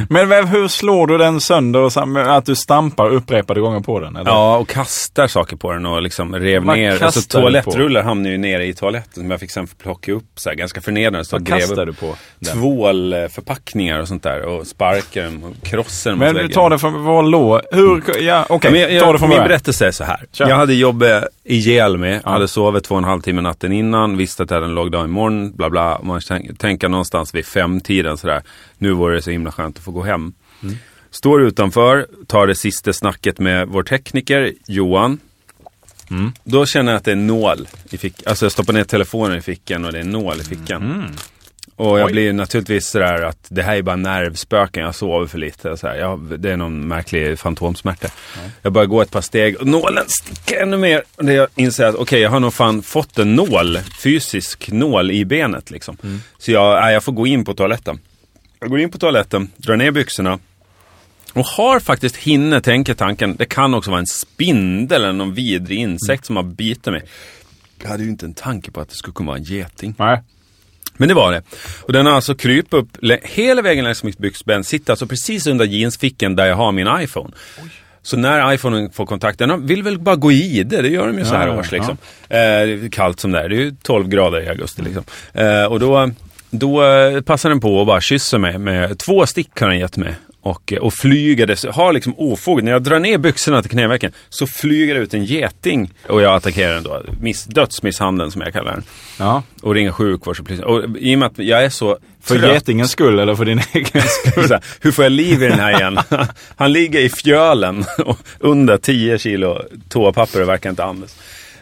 Men 0.10 0.30
vem- 0.30 0.48
hur 0.48 0.68
slår 0.68 1.08
du 1.08 1.18
den 1.18 1.42
sönder? 1.42 1.80
Och 1.80 1.94
sam- 1.94 2.16
att 2.18 2.46
du 2.46 2.56
stampar 2.56 3.10
upprepade 3.10 3.60
gånger 3.62 3.80
på 3.80 4.00
den? 4.00 4.16
Eller? 4.16 4.32
Ja, 4.32 4.58
och 4.58 4.68
kastar 4.70 5.28
saker 5.28 5.56
på 5.56 5.72
den 5.74 5.86
och 5.86 6.02
liksom 6.02 6.36
rev 6.36 6.64
Vad 6.64 6.78
ner. 6.78 7.04
Alltså 7.04 7.22
toalettrullar 7.22 8.04
hamnade 8.04 8.30
ju 8.30 8.38
nere 8.38 8.66
i 8.66 8.74
toaletten 8.74 9.14
som 9.24 9.32
jag 9.32 9.40
fick 9.40 9.52
sen 9.52 9.68
plocka 9.68 10.12
upp 10.12 10.26
så 10.36 10.50
här, 10.50 10.56
ganska 10.56 10.82
förnedrande. 10.82 11.26
Så 11.26 11.36
Vad 11.36 11.48
kastar 11.48 11.86
du 11.86 11.94
på? 11.94 12.16
Den? 12.40 12.54
Tvålförpackningar 12.58 14.00
och 14.00 14.08
sånt 14.08 14.24
där 14.24 14.42
och 14.42 14.68
sparkar 14.68 15.24
dem 15.24 15.44
och 15.44 15.66
krossar 15.68 16.10
dem 16.12 16.20
Men 16.20 16.36
du 16.36 16.48
tar 16.48 16.70
det 16.70 16.80
från 16.80 17.04
var 17.06 17.24
lå? 17.24 17.62
Hur? 17.72 18.04
Ja, 18.22 18.46
okej. 18.50 18.72
Ja, 18.82 18.88
men 18.88 18.96
jag, 18.96 19.04
Ta 19.04 19.14
det 19.14 19.20
från 19.20 19.30
min 19.30 19.36
början. 19.38 19.48
berättelse 19.48 19.88
är 19.88 19.92
så 19.92 20.04
här. 20.04 20.26
Kör. 20.32 20.50
Jag 20.50 20.56
hade 20.56 20.74
jobbat 20.74 21.24
ihjäl 21.44 21.98
mig, 21.98 22.22
hade 22.26 22.48
sovit 22.48 22.84
två 22.84 22.96
och 22.96 23.00
en 23.00 23.04
halv 23.04 23.22
timme 23.22 23.42
natten 23.42 23.72
innan, 23.72 24.18
visste 24.18 24.44
att 24.44 24.50
jag 24.50 24.56
hade 24.56 24.68
en 24.68 24.76
låg 24.76 24.92
dag 24.92 25.06
imorgon, 25.06 25.52
bla 25.56 25.70
bla. 25.70 26.02
Man 26.04 26.22
tänk, 26.28 26.60
tänker 26.60 26.90
någonstans 26.90 27.36
vid 27.36 27.46
femtiden 27.46 28.18
sådär. 28.18 28.44
Nu 28.78 28.92
vore 28.92 29.16
det 29.16 29.22
så 29.22 29.32
himla 29.32 29.52
skönt 29.52 29.78
att 29.78 29.84
få 29.84 29.92
gå 29.92 30.04
hem. 30.04 30.34
Står 31.12 31.42
utanför, 31.44 32.08
tar 32.28 32.48
det 32.48 32.56
sista 32.56 32.94
snacket 32.94 33.40
med 33.40 33.68
vår 33.68 33.84
tekniker 33.84 34.54
Johan. 34.68 35.20
Då 36.44 36.66
känner 36.66 36.92
jag 36.92 36.98
att 36.98 37.06
det 37.06 37.12
är 37.12 37.16
nål 37.16 37.68
i 37.90 37.98
fickan. 37.98 38.24
Alltså 38.30 38.46
jag 38.46 38.52
stoppar 38.52 38.74
ner 38.74 38.84
telefonen 38.84 39.38
i 39.38 39.42
fickan 39.42 39.86
och 39.86 39.92
det 39.92 40.00
är 40.00 40.04
nål 40.04 40.40
i 40.42 40.44
fickan. 40.44 40.84
Och 41.78 42.00
jag 42.00 42.06
Oj. 42.06 42.12
blir 42.12 42.34
naturligtvis 42.34 42.88
sådär 42.88 43.22
att 43.22 43.46
det 43.50 43.64
här 43.64 43.76
är 43.76 43.82
bara 43.82 43.96
nervspöken, 43.96 44.84
jag 44.84 44.96
sover 44.96 45.28
för 45.28 45.38
lite. 45.38 45.78
Så 45.78 45.88
här. 45.88 45.96
Jag, 45.96 46.40
det 46.40 46.52
är 46.52 46.58
någon 46.58 46.88
märklig 46.88 47.40
fantomsmärta. 47.40 48.08
Jag 48.62 48.74
börjar 48.74 48.86
gå 48.86 49.02
ett 49.02 49.12
par 49.12 49.22
steg 49.22 49.58
och 49.58 49.68
nålen 49.68 50.04
sticker 50.08 50.62
ännu 50.62 50.78
mer. 50.78 51.04
Och 51.16 51.26
det 51.26 51.34
jag 51.34 51.48
inser 51.56 51.86
att 51.86 51.96
okej, 51.96 52.22
jag 52.22 52.30
har 52.30 52.40
nog 52.40 52.54
fan 52.54 52.82
fått 52.82 53.20
en 53.20 53.36
nål, 53.36 53.80
fysisk 54.04 54.72
nål 54.72 55.12
i 55.12 55.26
benet 55.26 55.72
liksom. 55.72 55.98
Så 56.38 56.52
jag, 56.52 56.94
jag 56.94 57.04
får 57.04 57.12
gå 57.12 57.28
in 57.28 57.46
på 57.46 57.54
toaletten. 57.54 58.00
Jag 58.60 58.70
går 58.70 58.80
in 58.80 58.90
på 58.90 58.98
toaletten, 58.98 59.52
drar 59.58 59.76
ner 59.76 59.92
byxorna. 59.92 60.40
Och 61.34 61.46
har 61.46 61.80
faktiskt 61.80 62.16
hinner 62.16 62.60
tänka 62.60 62.96
tanken, 62.96 63.36
det 63.36 63.46
kan 63.46 63.74
också 63.74 63.92
vara 63.92 64.00
en 64.00 64.08
spindel 64.08 65.04
eller 65.04 65.14
någon 65.14 65.34
vidrig 65.34 65.78
insekt 65.78 66.26
som 66.26 66.36
har 66.36 66.44
bitit 66.44 66.86
mig. 66.86 67.02
Jag 67.82 67.90
hade 67.90 68.04
ju 68.04 68.10
inte 68.10 68.26
en 68.26 68.34
tanke 68.34 68.72
på 68.72 68.82
att 68.82 68.90
det 68.90 68.96
skulle 68.96 69.14
kunna 69.14 69.28
vara 69.28 69.38
en 69.38 69.44
geting. 69.44 69.96
Nej. 69.98 70.22
Men 70.98 71.08
det 71.08 71.14
var 71.14 71.32
det. 71.32 71.42
Och 71.82 71.94
den 71.94 72.06
har 72.06 72.14
alltså 72.14 72.36
krypit 72.36 72.74
upp 72.74 72.88
hela 73.24 73.62
vägen 73.62 73.84
längs 73.84 74.04
mitt 74.04 74.18
byxben. 74.18 74.64
Sitter 74.64 74.94
alltså 74.94 75.08
precis 75.08 75.48
under 75.48 75.66
jeansfickan 75.66 76.36
där 76.36 76.46
jag 76.46 76.56
har 76.56 76.72
min 76.72 76.88
iPhone. 77.00 77.34
Så 78.02 78.18
när 78.18 78.54
iPhonen 78.54 78.92
får 78.92 79.06
kontakt, 79.06 79.40
den 79.40 79.68
vill 79.68 79.84
väl 79.84 80.00
bara 80.00 80.16
gå 80.16 80.32
i 80.32 80.64
det. 80.64 80.82
Det 80.82 80.90
gör 80.90 81.08
de 81.08 81.18
ju 81.18 81.26
så 81.26 81.36
här 81.36 81.48
Ja, 81.48 81.54
ja, 81.54 81.60
års 81.60 81.72
liksom. 81.72 81.98
Eh, 82.30 82.38
det 82.38 82.86
är 82.86 82.90
kallt 82.90 83.20
som 83.20 83.32
det 83.32 83.40
är. 83.40 83.50
Det 83.50 83.56
är 83.56 83.60
ju 83.60 83.76
12 83.84 84.08
grader 84.08 84.42
i 84.42 84.50
augusti 84.50 84.82
liksom. 84.82 85.04
Eh, 85.34 85.64
och 85.64 85.80
då, 85.80 86.12
då 86.50 86.84
eh, 86.86 87.22
passar 87.22 87.50
den 87.50 87.60
på 87.60 87.78
och 87.78 87.86
bara 87.86 88.02
kysser 88.02 88.38
mig. 88.38 88.58
Med, 88.58 89.00
två 89.00 89.26
stick 89.26 89.60
har 89.60 89.68
den 89.68 89.80
gett 89.80 89.98
mig. 89.98 90.16
Och, 90.50 90.74
och 90.82 90.94
flyger, 90.94 91.46
det, 91.48 91.64
har 91.72 91.94
liksom 91.94 92.14
ofog. 92.18 92.64
När 92.64 92.72
jag 92.72 92.84
drar 92.84 93.00
ner 93.00 93.18
byxorna 93.18 93.62
till 93.62 93.72
knävecken 93.72 94.12
så 94.30 94.48
flyger 94.48 94.96
det 94.96 95.02
ut 95.02 95.14
en 95.14 95.26
geting. 95.26 95.94
Och 96.10 96.22
jag 96.22 96.36
attackerar 96.36 96.74
den 96.74 96.84
då. 96.84 97.02
Miss, 97.22 97.46
dödsmisshandeln 97.46 98.32
som 98.32 98.42
jag 98.42 98.54
kallar 98.54 98.72
den. 98.72 98.84
Ja. 99.20 99.44
Och 99.62 99.74
ringer 99.74 99.92
sjukvårdspolisen. 99.92 100.66
Och 100.66 100.84
i 101.00 101.16
och 101.16 101.20
med 101.20 101.26
att 101.26 101.38
jag 101.38 101.64
är 101.66 101.70
så 101.70 101.98
För 102.22 102.40
trött. 102.40 102.54
getingens 102.54 102.92
skull 102.92 103.20
eller 103.20 103.36
för 103.36 103.46
din 103.46 103.62
egen 103.74 104.02
skull? 104.02 104.44
Här, 104.50 104.62
Hur 104.80 104.92
får 104.92 105.06
jag 105.06 105.12
liv 105.12 105.44
i 105.44 105.48
den 105.48 105.60
här 105.60 105.72
igen? 105.80 106.00
Han 106.56 106.72
ligger 106.72 107.00
i 107.00 107.10
fjölen 107.10 107.86
och 108.06 108.18
under 108.40 108.78
10 108.78 109.18
kilo 109.18 109.62
toapapper 109.90 110.42
och 110.42 110.50
verkar 110.50 110.70
inte 110.70 110.84
andas. 110.84 111.16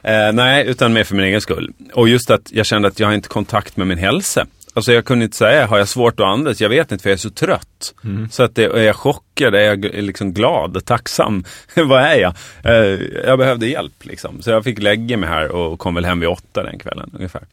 Eh, 0.04 0.32
nej, 0.34 0.66
utan 0.68 0.94
mer 0.94 1.04
för 1.04 1.16
min 1.16 1.26
egen 1.26 1.42
skull. 1.42 1.74
Och 1.94 2.10
just 2.10 2.32
att 2.32 2.52
jag 2.52 2.66
kände 2.66 2.88
att 2.88 3.00
jag 3.00 3.08
har 3.08 3.14
inte 3.14 3.30
kontakt 3.30 3.78
med 3.78 3.88
min 3.88 3.98
hälsa. 3.98 4.46
Alltså 4.76 4.94
jag 4.94 5.06
kunde 5.06 5.26
inte 5.26 5.38
säga, 5.38 5.68
har 5.68 5.78
jag 5.78 5.88
svårt 5.88 6.20
att 6.20 6.26
andas? 6.26 6.62
Jag 6.62 6.70
vet 6.70 6.92
inte 6.92 7.02
för 7.02 7.10
jag 7.10 7.16
är 7.16 7.22
så 7.22 7.30
trött. 7.30 7.94
Så 8.32 8.44
att 8.44 8.56
det, 8.56 8.64
är 8.64 8.84
jag 8.84 8.96
chockad? 8.96 9.56
Är 9.56 9.60
jag 9.60 9.86
liksom 9.86 10.34
glad? 10.34 10.86
Tacksam? 10.86 11.44
Vad 11.76 12.02
är 12.02 12.16
jag? 12.16 12.34
Eh, 12.64 13.00
jag 13.26 13.38
behövde 13.38 13.68
hjälp 13.68 14.06
liksom. 14.06 14.42
Så 14.42 14.50
jag 14.50 14.64
fick 14.64 14.82
lägga 14.82 15.18
mig 15.18 15.30
här 15.30 15.52
och 15.52 15.80
kom 15.80 15.96
väl 15.96 16.06
hem 16.06 16.20
vid 16.20 16.30
åtta 16.30 16.64
den 16.64 16.80
kvällen 16.80 17.12
ungefär 17.14 17.44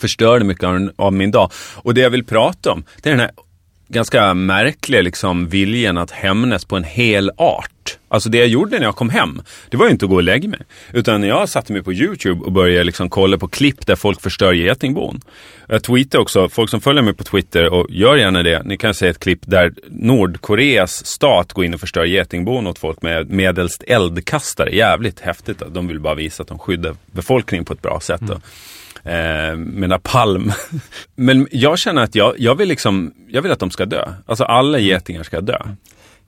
förstörde 0.00 0.44
mycket 0.44 0.64
av, 0.64 0.90
av 0.96 1.12
min 1.12 1.30
dag. 1.30 1.52
Och 1.76 1.94
det 1.94 2.00
jag 2.00 2.10
vill 2.10 2.24
prata 2.24 2.72
om, 2.72 2.84
det 3.02 3.08
är 3.08 3.12
den 3.12 3.20
här 3.20 3.30
ganska 3.88 4.34
märkliga 4.34 5.02
liksom, 5.02 5.48
viljan 5.48 5.98
att 5.98 6.10
hämnas 6.10 6.64
på 6.64 6.76
en 6.76 6.84
hel 6.84 7.30
art. 7.36 7.98
Alltså 8.12 8.28
det 8.28 8.38
jag 8.38 8.48
gjorde 8.48 8.78
när 8.78 8.86
jag 8.86 8.96
kom 8.96 9.10
hem, 9.10 9.42
det 9.68 9.76
var 9.76 9.86
ju 9.86 9.90
inte 9.90 10.04
att 10.04 10.10
gå 10.10 10.16
och 10.16 10.22
lägga 10.22 10.48
mig. 10.48 10.60
Utan 10.92 11.22
jag 11.22 11.48
satte 11.48 11.72
mig 11.72 11.82
på 11.82 11.92
YouTube 11.92 12.44
och 12.44 12.52
började 12.52 12.84
liksom 12.84 13.10
kolla 13.10 13.38
på 13.38 13.48
klipp 13.48 13.86
där 13.86 13.96
folk 13.96 14.20
förstör 14.20 14.52
getingbon. 14.52 15.20
Jag 15.66 15.82
tweetade 15.82 16.22
också, 16.22 16.48
folk 16.48 16.70
som 16.70 16.80
följer 16.80 17.02
mig 17.02 17.14
på 17.14 17.24
Twitter 17.24 17.72
och 17.72 17.86
gör 17.90 18.16
gärna 18.16 18.42
det, 18.42 18.62
ni 18.62 18.76
kan 18.76 18.94
se 18.94 19.08
ett 19.08 19.18
klipp 19.18 19.40
där 19.42 19.72
Nordkoreas 19.88 21.06
stat 21.06 21.52
går 21.52 21.64
in 21.64 21.74
och 21.74 21.80
förstör 21.80 22.04
getingbon 22.04 22.66
åt 22.66 22.78
folk 22.78 23.02
med 23.02 23.30
medelst 23.30 23.82
eldkastare. 23.86 24.76
Jävligt 24.76 25.20
häftigt. 25.20 25.62
De 25.68 25.88
vill 25.88 26.00
bara 26.00 26.14
visa 26.14 26.42
att 26.42 26.48
de 26.48 26.58
skyddar 26.58 26.96
befolkningen 27.12 27.64
på 27.64 27.72
ett 27.72 27.82
bra 27.82 28.00
sätt. 28.00 28.20
då. 28.20 28.40
Eh, 29.10 29.56
med 29.56 29.88
napalm. 29.88 30.52
Men 31.16 31.48
jag 31.50 31.78
känner 31.78 32.02
att 32.02 32.14
jag, 32.14 32.34
jag 32.38 32.54
vill 32.54 32.68
liksom, 32.68 33.14
jag 33.28 33.42
vill 33.42 33.52
att 33.52 33.58
de 33.58 33.70
ska 33.70 33.86
dö. 33.86 34.12
Alltså 34.26 34.44
alla 34.44 34.78
getingar 34.78 35.22
ska 35.22 35.40
dö. 35.40 35.58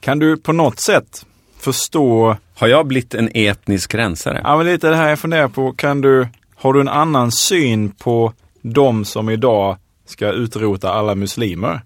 Kan 0.01 0.19
du 0.19 0.37
på 0.37 0.53
något 0.53 0.81
sätt 0.81 1.27
förstå, 1.63 2.37
Har 2.59 2.69
jag 2.69 2.87
blivit 2.87 3.15
en 3.15 3.29
etnisk 3.35 3.95
rensare? 3.95 4.41
ja 4.45 4.57
men 4.57 4.67
lite 4.67 4.89
det 4.91 4.97
här 4.97 5.09
jag 5.09 5.19
funderar 5.19 5.49
på, 5.49 5.73
kan 5.73 6.01
du, 6.01 6.29
har 6.57 6.73
du 6.73 6.81
en 6.81 6.89
annan 6.89 7.33
syn 7.33 7.91
på 7.91 8.33
de 8.63 9.05
som 9.05 9.31
idag 9.31 9.77
ska 10.07 10.29
utrota 10.33 10.93
alla 10.93 11.15
muslimer? 11.15 11.81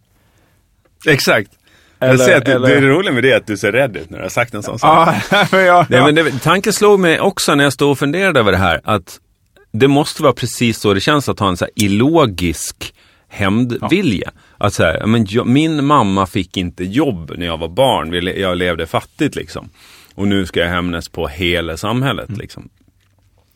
Exakt. 1.07 1.51
jag 1.99 2.09
Eller- 2.11 2.25
ser 2.25 2.37
att 2.37 2.45
du, 2.45 2.53
eller- 2.53 2.69
det 2.69 2.75
är 2.77 2.81
roligt 2.83 3.15
med 3.15 3.23
det 3.23 3.33
att 3.33 3.47
du 3.47 3.57
ser 3.57 3.73
rädd 3.73 3.97
ut 3.97 4.11
när 4.11 4.19
du 4.19 4.25
har 4.25 4.31
sagt 4.31 4.55
en 4.55 4.63
sån 4.63 4.79
sak. 4.79 5.15
Ja, 5.31 5.47
men 5.51 5.65
jag, 5.65 5.87
Nej, 5.91 5.99
ja. 5.99 6.05
men 6.07 6.15
det, 6.15 6.39
tanken 6.43 6.73
slog 6.73 7.01
mig 7.01 7.21
också 7.21 7.55
när 7.55 7.65
jag 7.65 7.73
stod 7.73 7.91
och 7.91 7.99
funderade 7.99 8.41
över 8.41 8.53
det 8.53 8.59
här 8.59 8.81
att 8.85 9.21
det 9.73 9.89
måste 9.89 10.23
vara 10.23 10.33
precis 10.33 10.79
så 10.79 10.95
det 10.95 11.01
känns 11.01 11.29
att 11.29 11.39
ha 11.39 11.49
en 11.49 11.57
så 11.57 11.65
här 11.65 11.73
illogisk 11.77 12.95
hämndvilja. 13.29 14.31
Att 14.59 14.75
säga, 14.75 15.07
men 15.07 15.27
jag, 15.29 15.47
min 15.47 15.85
mamma 15.85 16.27
fick 16.27 16.57
inte 16.57 16.85
jobb 16.85 17.33
när 17.37 17.47
jag 17.47 17.59
var 17.59 17.69
barn, 17.69 18.11
le- 18.11 18.41
jag 18.41 18.57
levde 18.59 18.87
fattigt 18.87 19.37
liksom. 19.37 19.71
Och 20.15 20.29
nu 20.29 20.47
ska 20.47 20.61
jag 20.61 20.69
hämnas 20.69 21.09
på 21.09 21.29
hela 21.29 21.77
samhället 21.77 22.29
Mm. 22.29 22.41
liksom. 22.41 22.69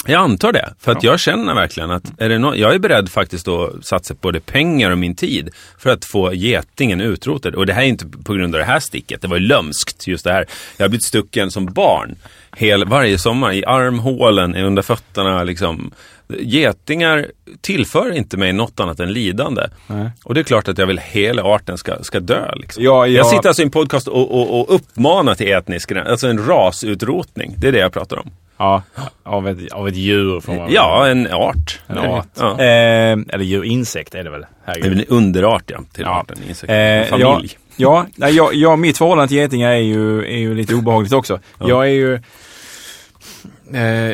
Jag 0.06 0.20
antar 0.22 0.52
det, 0.52 0.74
för 0.78 0.92
att 0.92 1.02
jag 1.02 1.20
känner 1.20 1.54
verkligen 1.54 1.90
att 1.90 2.20
är 2.20 2.28
det 2.28 2.38
nå- 2.38 2.54
jag 2.56 2.74
är 2.74 2.78
beredd 2.78 3.08
faktiskt 3.10 3.48
att 3.48 3.84
satsa 3.86 4.14
både 4.20 4.40
pengar 4.40 4.90
och 4.90 4.98
min 4.98 5.14
tid 5.16 5.48
för 5.78 5.90
att 5.90 6.04
få 6.04 6.34
getingen 6.34 7.00
utrotad. 7.00 7.54
Och 7.54 7.66
det 7.66 7.72
här 7.72 7.82
är 7.82 7.86
inte 7.86 8.06
på 8.24 8.32
grund 8.34 8.54
av 8.54 8.58
det 8.58 8.64
här 8.64 8.80
sticket, 8.80 9.22
det 9.22 9.28
var 9.28 9.36
ju 9.36 9.46
lömskt 9.46 10.06
just 10.06 10.24
det 10.24 10.32
här. 10.32 10.46
Jag 10.76 10.84
har 10.84 10.88
blivit 10.88 11.04
stucken 11.04 11.50
som 11.50 11.66
barn 11.66 12.16
hel, 12.56 12.84
varje 12.84 13.18
sommar 13.18 13.52
i 13.52 13.64
armhålen, 13.64 14.54
under 14.56 14.82
fötterna 14.82 15.44
liksom. 15.44 15.90
Getingar 16.38 17.26
tillför 17.60 18.12
inte 18.16 18.36
mig 18.36 18.52
något 18.52 18.80
annat 18.80 19.00
än 19.00 19.12
lidande. 19.12 19.62
Nej. 19.86 20.10
Och 20.24 20.34
det 20.34 20.40
är 20.40 20.44
klart 20.44 20.68
att 20.68 20.78
jag 20.78 20.86
vill 20.86 20.98
hela 20.98 21.42
arten 21.42 21.78
ska, 21.78 22.02
ska 22.04 22.20
dö. 22.20 22.54
Liksom. 22.56 22.84
Ja, 22.84 23.06
Jag 23.06 23.24
ja. 23.26 23.30
sitter 23.30 23.48
alltså 23.48 23.62
i 23.62 23.64
en 23.64 23.70
podcast 23.70 24.08
och, 24.08 24.30
och, 24.40 24.60
och 24.60 24.74
uppmanar 24.74 25.34
till 25.34 25.52
etnisk, 25.52 25.92
alltså 25.92 26.28
en 26.28 26.46
rasutrotning. 26.46 27.54
Det 27.58 27.68
är 27.68 27.72
det 27.72 27.78
jag 27.78 27.92
pratar 27.92 28.16
om. 28.18 28.30
Ja, 28.58 28.82
av 29.22 29.48
ett, 29.48 29.72
av 29.72 29.88
ett 29.88 29.96
djur 29.96 30.40
får 30.40 30.54
man 30.54 30.68
Ja, 30.72 31.08
en 31.08 31.32
art. 31.32 31.80
En 31.86 31.98
art. 31.98 32.26
Ja. 32.38 32.50
Eh, 32.50 33.12
eller 33.12 33.38
djur, 33.40 33.64
insekt 33.64 34.14
är 34.14 34.24
det 34.24 34.30
väl? 34.30 34.40
Det 34.40 34.46
är 34.46 34.74
Herregud. 34.74 34.90
väl 34.90 35.00
en 35.00 35.16
underart 35.16 35.62
ja, 35.66 35.78
till 35.92 36.04
Ja. 36.04 36.20
arten. 36.20 36.36
Insekt. 36.48 36.72
Eh, 36.72 37.18
familj. 37.18 37.58
ja, 37.76 38.06
ja, 38.16 38.50
ja, 38.52 38.76
mitt 38.76 38.98
förhållande 38.98 39.28
till 39.28 39.36
getingar 39.36 39.70
är 39.70 39.76
ju, 39.76 40.24
är 40.24 40.38
ju 40.38 40.54
lite 40.54 40.74
obehagligt 40.74 41.12
också. 41.12 41.40
Jag 41.58 41.82
är 41.86 41.92
ju 41.92 42.20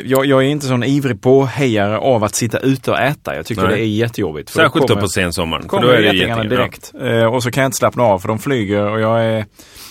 jag, 0.05 0.27
jag 0.27 0.43
är 0.45 0.49
inte 0.49 0.67
sån 0.67 0.85
ivrig 0.85 1.21
påhejare 1.23 1.99
av 1.99 2.25
att 2.25 2.35
sitta 2.35 2.59
ute 2.59 2.91
och 2.91 2.99
äta. 3.01 3.37
Jag 3.37 3.47
tycker 3.47 3.63
Nej. 3.63 3.71
det 3.77 3.81
är 3.81 3.87
jättejobbigt. 3.87 4.51
för 4.51 4.59
Särskilt 4.61 4.83
då 4.89 4.95
kommer- 4.95 5.03
på 5.03 5.09
sensommaren. 5.09 5.63
För 5.63 5.69
kommer 5.69 5.83
då 5.87 5.89
är 5.93 5.97
det 6.03 6.13
getingarna 6.13 6.43
getingar. 6.45 6.63
direkt. 6.63 6.93
Eh, 7.01 7.25
och 7.35 7.43
så 7.43 7.51
kan 7.51 7.63
jag 7.63 7.69
inte 7.69 7.77
slappna 7.79 8.03
av 8.03 8.19
för 8.19 8.29
de 8.29 8.39
flyger 8.39 8.89
och 8.91 9.01
jag 9.01 9.25
är 9.25 9.45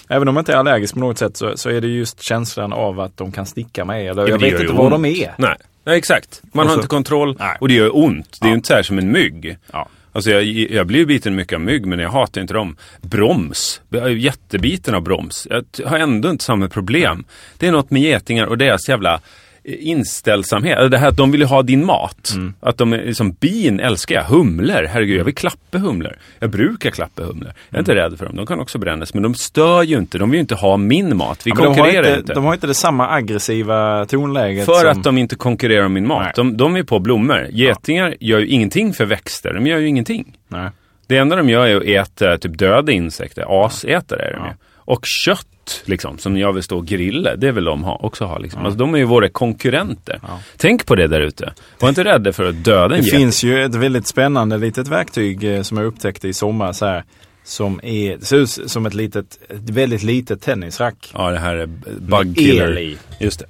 Även 0.10 0.28
om 0.28 0.36
jag 0.36 0.41
inte 0.41 0.54
är 0.54 0.58
allergisk 0.58 0.93
på 0.93 0.99
något 0.99 1.17
sätt 1.17 1.38
så, 1.38 1.58
så 1.58 1.69
är 1.69 1.82
det 1.82 1.88
just 1.88 2.21
känslan 2.23 2.73
av 2.73 2.99
att 2.99 3.17
de 3.17 3.32
kan 3.32 3.45
sticka 3.45 3.86
mig. 3.86 4.08
Eller 4.08 4.21
Ja, 4.21 4.28
jag 4.30 4.39
vet 4.39 4.62
inte 4.62 4.73
var 4.73 4.89
de 4.89 5.06
är. 5.06 5.34
Nej, 5.38 5.56
Nej 5.86 5.97
exakt. 5.97 6.41
Man 6.54 6.63
Och 6.65 6.69
har 6.69 6.75
så- 6.75 6.80
inte 6.82 6.88
kontroll 6.88 7.36
Nej. 7.39 7.58
och 7.60 7.67
det 7.67 7.73
gör 7.73 7.97
ont. 7.97 8.38
Det 8.41 8.45
är 8.45 8.47
Ja. 8.47 8.51
ju 8.51 8.56
inte 8.56 8.67
så 8.67 8.73
här 8.73 8.84
som 8.84 8.97
en 8.97 9.12
mygg. 9.12 9.58
Ja. 9.73 9.88
Alltså 10.12 10.32
jag, 10.32 10.43
jag 10.43 10.88
blir 10.88 11.06
biten 11.06 11.36
mycket 11.36 11.54
av 11.56 11.62
mygg 11.62 11.86
men 11.86 11.99
jag 11.99 12.10
hatar 12.10 12.41
inte 12.41 12.54
dem. 12.54 12.78
Broms. 13.01 13.82
Jag 13.89 14.04
är 14.04 14.10
jättebiten 14.10 14.95
av 14.95 15.01
broms. 15.01 15.47
Jag 15.49 15.88
har 15.88 15.97
ändå 15.97 16.30
inte 16.30 16.43
samma 16.43 16.67
problem. 16.69 17.23
Det 17.58 17.67
är 17.67 17.71
något 17.71 17.91
med 17.91 18.01
getingar 18.01 18.45
och 18.45 18.58
deras 18.58 18.89
jävla 18.89 19.13
eh, 19.13 19.19
inställsamhet. 19.67 20.91
Det 20.91 20.97
här 20.97 21.08
att 21.08 21.17
de 21.17 21.32
vill 21.32 21.43
ha 21.43 21.62
din 21.63 21.86
mat. 21.86 22.32
Mm. 22.36 22.54
Att 22.60 22.78
de 22.78 22.93
är 22.93 22.97
liksom, 23.06 23.32
bin 23.32 23.80
älskar 23.80 24.15
jag. 24.15 24.23
Humlor, 24.23 24.88
herregud 24.89 25.19
jag 25.19 25.25
vill 25.25 25.36
klappa 25.36 25.78
humlor. 25.78 26.17
Jag 26.39 26.49
brukar 26.49 26.89
klappa 26.89 27.23
humlor. 27.23 27.51
Jag 27.69 27.75
är 27.75 27.80
inte 27.80 27.91
Mm. 27.91 28.04
rädd 28.04 28.17
för 28.19 28.25
dem. 28.25 28.36
De 28.36 28.45
kan 28.45 28.60
också 28.60 28.78
brännas. 28.78 29.13
Men 29.13 29.23
de 29.23 29.34
stör 29.36 29.84
ju 29.84 29.97
inte. 29.97 30.17
De 30.17 30.30
vill 30.30 30.38
ju 30.38 30.41
inte 30.41 30.56
ha 30.56 30.78
min 30.78 31.17
mat. 31.17 31.47
Vi 31.47 31.49
Ja, 31.51 31.56
men 31.56 31.63
de, 31.65 31.75
konkurrerar 31.75 32.08
inte, 32.08 32.19
inte. 32.19 32.34
de 32.34 32.43
har 32.43 32.54
inte 32.54 32.67
det 32.67 32.73
samma 32.73 33.10
aggressiva 33.10 34.06
tonläget. 34.06 34.65
För 34.65 34.73
som, 34.82 34.89
att 34.89 35.04
de 35.04 35.17
inte 35.17 35.36
konkurrerar 35.36 35.86
om 35.86 35.93
min 35.93 36.08
mat. 36.08 36.23
Nej. 36.23 36.34
De, 36.36 36.58
de 36.58 36.75
är 36.75 36.84
på 36.84 36.99
blommor. 36.99 37.47
Getingar 37.51 38.15
gör 38.19 38.39
ju 38.39 38.47
ingenting 38.47 38.93
för 38.93 39.06
växter. 39.06 39.54
De 39.54 39.67
gör 39.67 39.78
ju 39.78 39.88
ingenting. 39.88 40.38
Nej. 40.47 40.69
Det 41.08 41.17
enda 41.17 41.36
de 41.36 41.49
gör 41.49 41.67
är 41.67 41.99
att 41.99 42.12
äta 42.12 42.38
typ 42.38 42.58
döda 42.58 42.91
insekter. 42.91 43.65
Asätare 43.65 44.21
är 44.23 44.32
de 44.34 44.39
Ja. 44.39 44.47
ju. 44.47 44.54
Och 44.86 45.06
kött, 45.26 45.82
liksom, 45.86 46.17
som 46.17 46.38
jag 46.38 46.54
vill 46.54 46.63
stå 46.63 46.78
och 46.78 46.86
grilla. 46.86 47.36
Det 47.36 47.52
vill 47.52 47.63
de 47.63 47.84
ha, 47.84 47.95
också 48.04 48.26
ha. 48.26 48.38
Liksom. 48.38 48.65
Alltså, 48.65 48.78
de 48.78 48.93
är 48.93 48.98
ju 48.98 49.06
våra 49.06 49.30
konkurrenter. 49.30 50.19
Ja. 50.21 50.39
Tänk 50.58 50.86
på 50.86 50.95
det 50.95 51.08
där 51.08 51.21
ute. 51.21 51.54
Var 51.80 51.89
inte 51.89 52.04
rädda 52.04 52.34
för 52.34 52.50
att 52.50 52.63
döda 52.63 52.84
en 52.84 53.02
Det 53.02 53.06
geting. 53.06 53.19
finns 53.19 53.43
ju 53.43 53.65
ett 53.65 53.76
väldigt 53.76 54.08
spännande 54.08 54.58
litet 54.58 54.88
verktyg 54.88 55.43
eh, 55.56 55.62
som 55.62 55.78
jag 55.78 55.86
upptäckte 55.86 56.28
i 56.28 56.34
sommar. 56.34 56.74
Så 56.74 56.86
här, 56.86 57.04
som 57.43 57.80
är, 57.84 58.19
ser 58.19 58.38
ut 58.38 58.50
som 58.50 58.86
ett, 58.86 58.93
litet, 58.93 59.39
ett 59.50 59.69
väldigt 59.69 60.04
litet 60.04 60.41
tennisrack. 60.41 61.12
Ja, 61.13 61.32
det 61.32 61.39
här 61.39 61.56
är 61.56 61.65
bug 62.00 62.36
killer. 62.36 62.98
Just 63.19 63.39
det. 63.39 63.45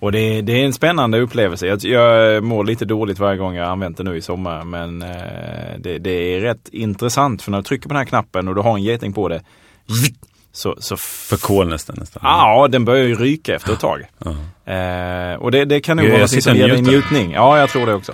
Och 0.00 0.12
det 0.12 0.18
är, 0.18 0.42
det 0.42 0.52
är 0.52 0.64
en 0.64 0.72
spännande 0.72 1.20
upplevelse. 1.20 1.66
Jag, 1.66 1.84
jag 1.84 2.44
mår 2.44 2.64
lite 2.64 2.84
dåligt 2.84 3.18
varje 3.18 3.38
gång 3.38 3.54
jag 3.54 3.68
använt 3.68 3.96
det 3.96 4.04
nu 4.04 4.16
i 4.16 4.20
sommar. 4.20 4.64
Men 4.64 5.02
eh, 5.02 5.08
det, 5.78 5.98
det 5.98 6.10
är 6.10 6.40
rätt 6.40 6.68
intressant 6.72 7.42
för 7.42 7.50
när 7.50 7.58
du 7.58 7.64
trycker 7.64 7.88
på 7.88 7.94
den 7.94 7.98
här 7.98 8.04
knappen 8.04 8.48
och 8.48 8.54
du 8.54 8.60
har 8.60 8.74
en 8.74 8.82
geting 8.82 9.12
på 9.12 9.28
det. 9.28 9.40
Så, 10.58 10.76
så 10.78 10.96
För 10.96 11.36
kol 11.36 11.68
nästan. 11.68 11.96
nästan. 12.00 12.20
Ja, 12.24 12.68
den 12.70 12.84
börjar 12.84 13.04
ju 13.04 13.14
ryka 13.14 13.54
efter 13.54 13.72
ett 13.72 13.80
tag. 13.80 14.00
Eh, 14.66 15.34
och 15.42 15.50
det, 15.50 15.64
det 15.64 15.80
kan 15.80 15.96
nog 15.96 16.08
vara 16.08 16.20
något 16.20 16.42
som 16.42 16.56
ger 16.56 16.68
dig 16.68 16.82
njutning. 16.82 17.32
Ja, 17.32 17.58
jag 17.58 17.70
tror 17.70 17.86
det 17.86 17.94
också. 17.94 18.12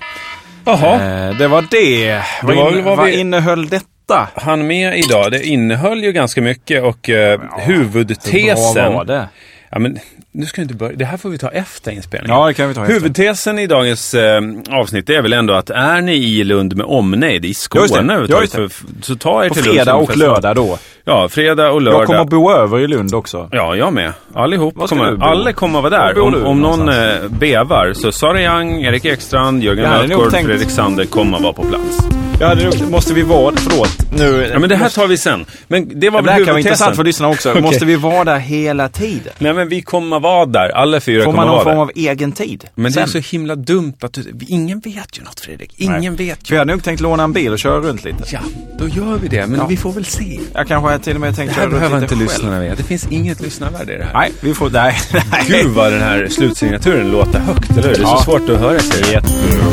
Jaha. 0.64 0.94
Eh, 1.28 1.36
det 1.36 1.48
var 1.48 1.64
det. 1.70 2.22
Vad, 2.42 2.56
var 2.56 2.70
in, 2.78 2.84
vad 2.84 2.96
vad 2.96 3.06
vi- 3.06 3.20
innehöll 3.20 3.68
detta? 3.68 4.28
Han 4.34 4.66
med 4.66 4.98
idag, 4.98 5.30
det 5.30 5.46
innehöll 5.46 6.04
ju 6.04 6.12
ganska 6.12 6.40
mycket 6.42 6.82
och 6.82 7.10
eh, 7.10 7.40
Hur 7.58 7.74
huvudtesen. 7.74 8.74
bra 8.74 8.90
var 8.90 9.04
det? 9.04 9.28
Ja, 9.74 9.80
men 9.80 9.98
nu 10.32 10.46
ska 10.46 10.56
du 10.60 10.62
inte 10.62 10.74
börja. 10.74 10.96
Det 10.96 11.04
här 11.04 11.16
får 11.16 11.30
vi 11.30 11.38
ta 11.38 11.48
efter 11.48 11.90
inspelningen. 11.92 12.38
Ja, 12.38 12.46
det 12.46 12.54
kan 12.54 12.68
vi 12.68 12.74
ta 12.74 12.80
efter. 12.80 12.94
Huvudtesen 12.94 13.58
i 13.58 13.66
dagens 13.66 14.14
eh, 14.14 14.40
avsnitt 14.70 15.10
är 15.10 15.22
väl 15.22 15.32
ändå 15.32 15.54
att 15.54 15.70
är 15.70 16.00
ni 16.00 16.14
i 16.14 16.44
Lund 16.44 16.76
med 16.76 16.86
omnejd, 16.86 17.44
i 17.44 17.54
Skåne 17.54 17.82
Just 17.82 17.94
det, 17.94 18.40
just 18.40 18.52
det. 18.56 18.68
för- 18.68 18.86
så 19.02 19.14
ta 19.16 19.44
er 19.44 19.48
På 19.48 19.54
till 19.54 19.64
Lund 19.64 19.76
fredag 19.76 19.90
som 19.92 20.02
och 20.02 20.16
lördag 20.16 20.56
då. 20.56 20.78
Ja, 21.04 21.28
fredag 21.28 21.70
och 21.70 21.82
lördag. 21.82 22.00
Jag 22.00 22.06
kommer 22.06 22.20
att 22.20 22.28
bo 22.28 22.50
över 22.52 22.78
i 22.80 22.86
Lund 22.88 23.14
också. 23.14 23.48
Ja, 23.52 23.76
jag 23.76 23.92
med. 23.92 24.12
Allihop 24.34 24.88
kommer. 24.88 25.22
Alla 25.24 25.52
kommer 25.52 25.80
vara 25.80 25.90
Var 25.90 26.14
där. 26.14 26.20
Om, 26.20 26.44
om 26.44 26.60
någon 26.60 26.88
eh, 26.88 27.28
bevar 27.40 27.92
så 27.92 28.12
Sara 28.12 28.42
Young, 28.42 28.82
Erik 28.84 29.04
Ekstrand, 29.04 29.62
Jörgen 29.62 30.08
Lötgård, 30.08 30.32
Fredrik 30.32 30.70
Sander 30.70 31.04
kommer 31.04 31.40
vara 31.40 31.52
på 31.52 31.62
plats. 31.64 32.23
Ja, 32.40 32.54
det 32.54 32.86
måste 32.90 33.14
vi 33.14 33.22
vara, 33.22 33.54
förlåt. 33.56 33.96
Nu, 34.18 34.48
Ja, 34.52 34.58
men 34.58 34.68
det 34.68 34.76
här 34.76 34.84
måste, 34.84 35.00
tar 35.00 35.06
vi 35.08 35.16
sen. 35.18 35.44
Men 35.68 36.00
det 36.00 36.10
var 36.10 36.22
det 36.22 36.26
väl 36.26 36.32
här 36.34 36.44
kan 36.44 36.46
vara 36.54 36.58
intressant 36.60 36.96
för 36.96 37.04
lyssnarna 37.04 37.32
också. 37.32 37.50
Okej. 37.50 37.62
Måste 37.62 37.84
vi 37.84 37.96
vara 37.96 38.24
där 38.24 38.38
hela 38.38 38.88
tiden? 38.88 39.32
Nej, 39.38 39.52
men 39.54 39.68
vi 39.68 39.82
kommer 39.82 40.20
vara 40.20 40.46
där. 40.46 40.68
Alla 40.68 41.00
fyra 41.00 41.24
Får 41.24 41.32
kommer 41.32 41.36
man 41.46 41.48
att 41.48 41.64
någon 41.64 41.64
vara 41.76 41.86
form 41.86 41.86
där. 41.94 42.02
av 42.08 42.12
egen 42.12 42.32
tid? 42.32 42.64
Men 42.74 42.92
det 42.92 43.00
är 43.00 43.06
Sen? 43.06 43.22
så 43.22 43.30
himla 43.30 43.54
dumt 43.54 43.92
att 44.02 44.12
du... 44.12 44.32
Ingen 44.48 44.80
vet 44.80 45.18
ju 45.18 45.22
något 45.22 45.40
Fredrik. 45.40 45.74
Ingen 45.76 46.16
vet 46.16 46.38
För 46.46 46.52
ju. 46.52 46.54
jag 46.56 46.60
hade 46.60 46.72
nog 46.72 46.82
tänkt 46.84 47.00
låna 47.00 47.22
en 47.24 47.32
bil 47.32 47.52
och 47.52 47.58
köra 47.58 47.80
runt 47.80 48.04
lite. 48.04 48.24
Ja, 48.32 48.38
då 48.78 48.88
gör 48.88 49.18
vi 49.22 49.28
det. 49.28 49.46
Men 49.46 49.60
Ja. 49.60 49.66
vi 49.66 49.76
får 49.76 49.92
väl 49.92 50.04
se. 50.04 50.40
Jag 50.54 50.68
kanske 50.68 50.98
till 50.98 51.14
och 51.14 51.20
med 51.20 51.36
tänkt 51.36 51.48
Det 51.50 51.54
köra 51.54 51.64
här 51.64 51.70
runt 51.70 51.80
behöver 51.80 52.00
lite 52.00 52.14
inte 52.14 52.26
själv. 52.26 52.38
lyssnarna 52.42 52.60
veta. 52.60 52.74
Det 52.76 52.82
finns 52.82 53.06
inget 53.10 53.40
lyssnarvärde 53.40 53.94
i 53.94 53.98
det 53.98 54.04
här. 54.04 54.12
Nej, 54.14 54.32
vi 54.40 54.54
får... 54.54 54.70
Nej, 54.70 54.96
nej. 55.30 55.44
Gud 55.48 55.66
vad 55.70 55.92
den 55.92 56.02
här 56.02 56.28
slutsignaturen 56.30 57.10
låter 57.10 57.38
högt, 57.38 57.70
eller 57.70 57.82
hur? 57.82 57.94
Det 57.94 57.98
är 57.98 58.02
Ja. 58.02 58.16
så 58.16 58.24
svårt 58.24 58.48
att 58.48 58.58
höra 58.58 58.78
sig. 58.78 59.00
Jättebra. 59.12 59.64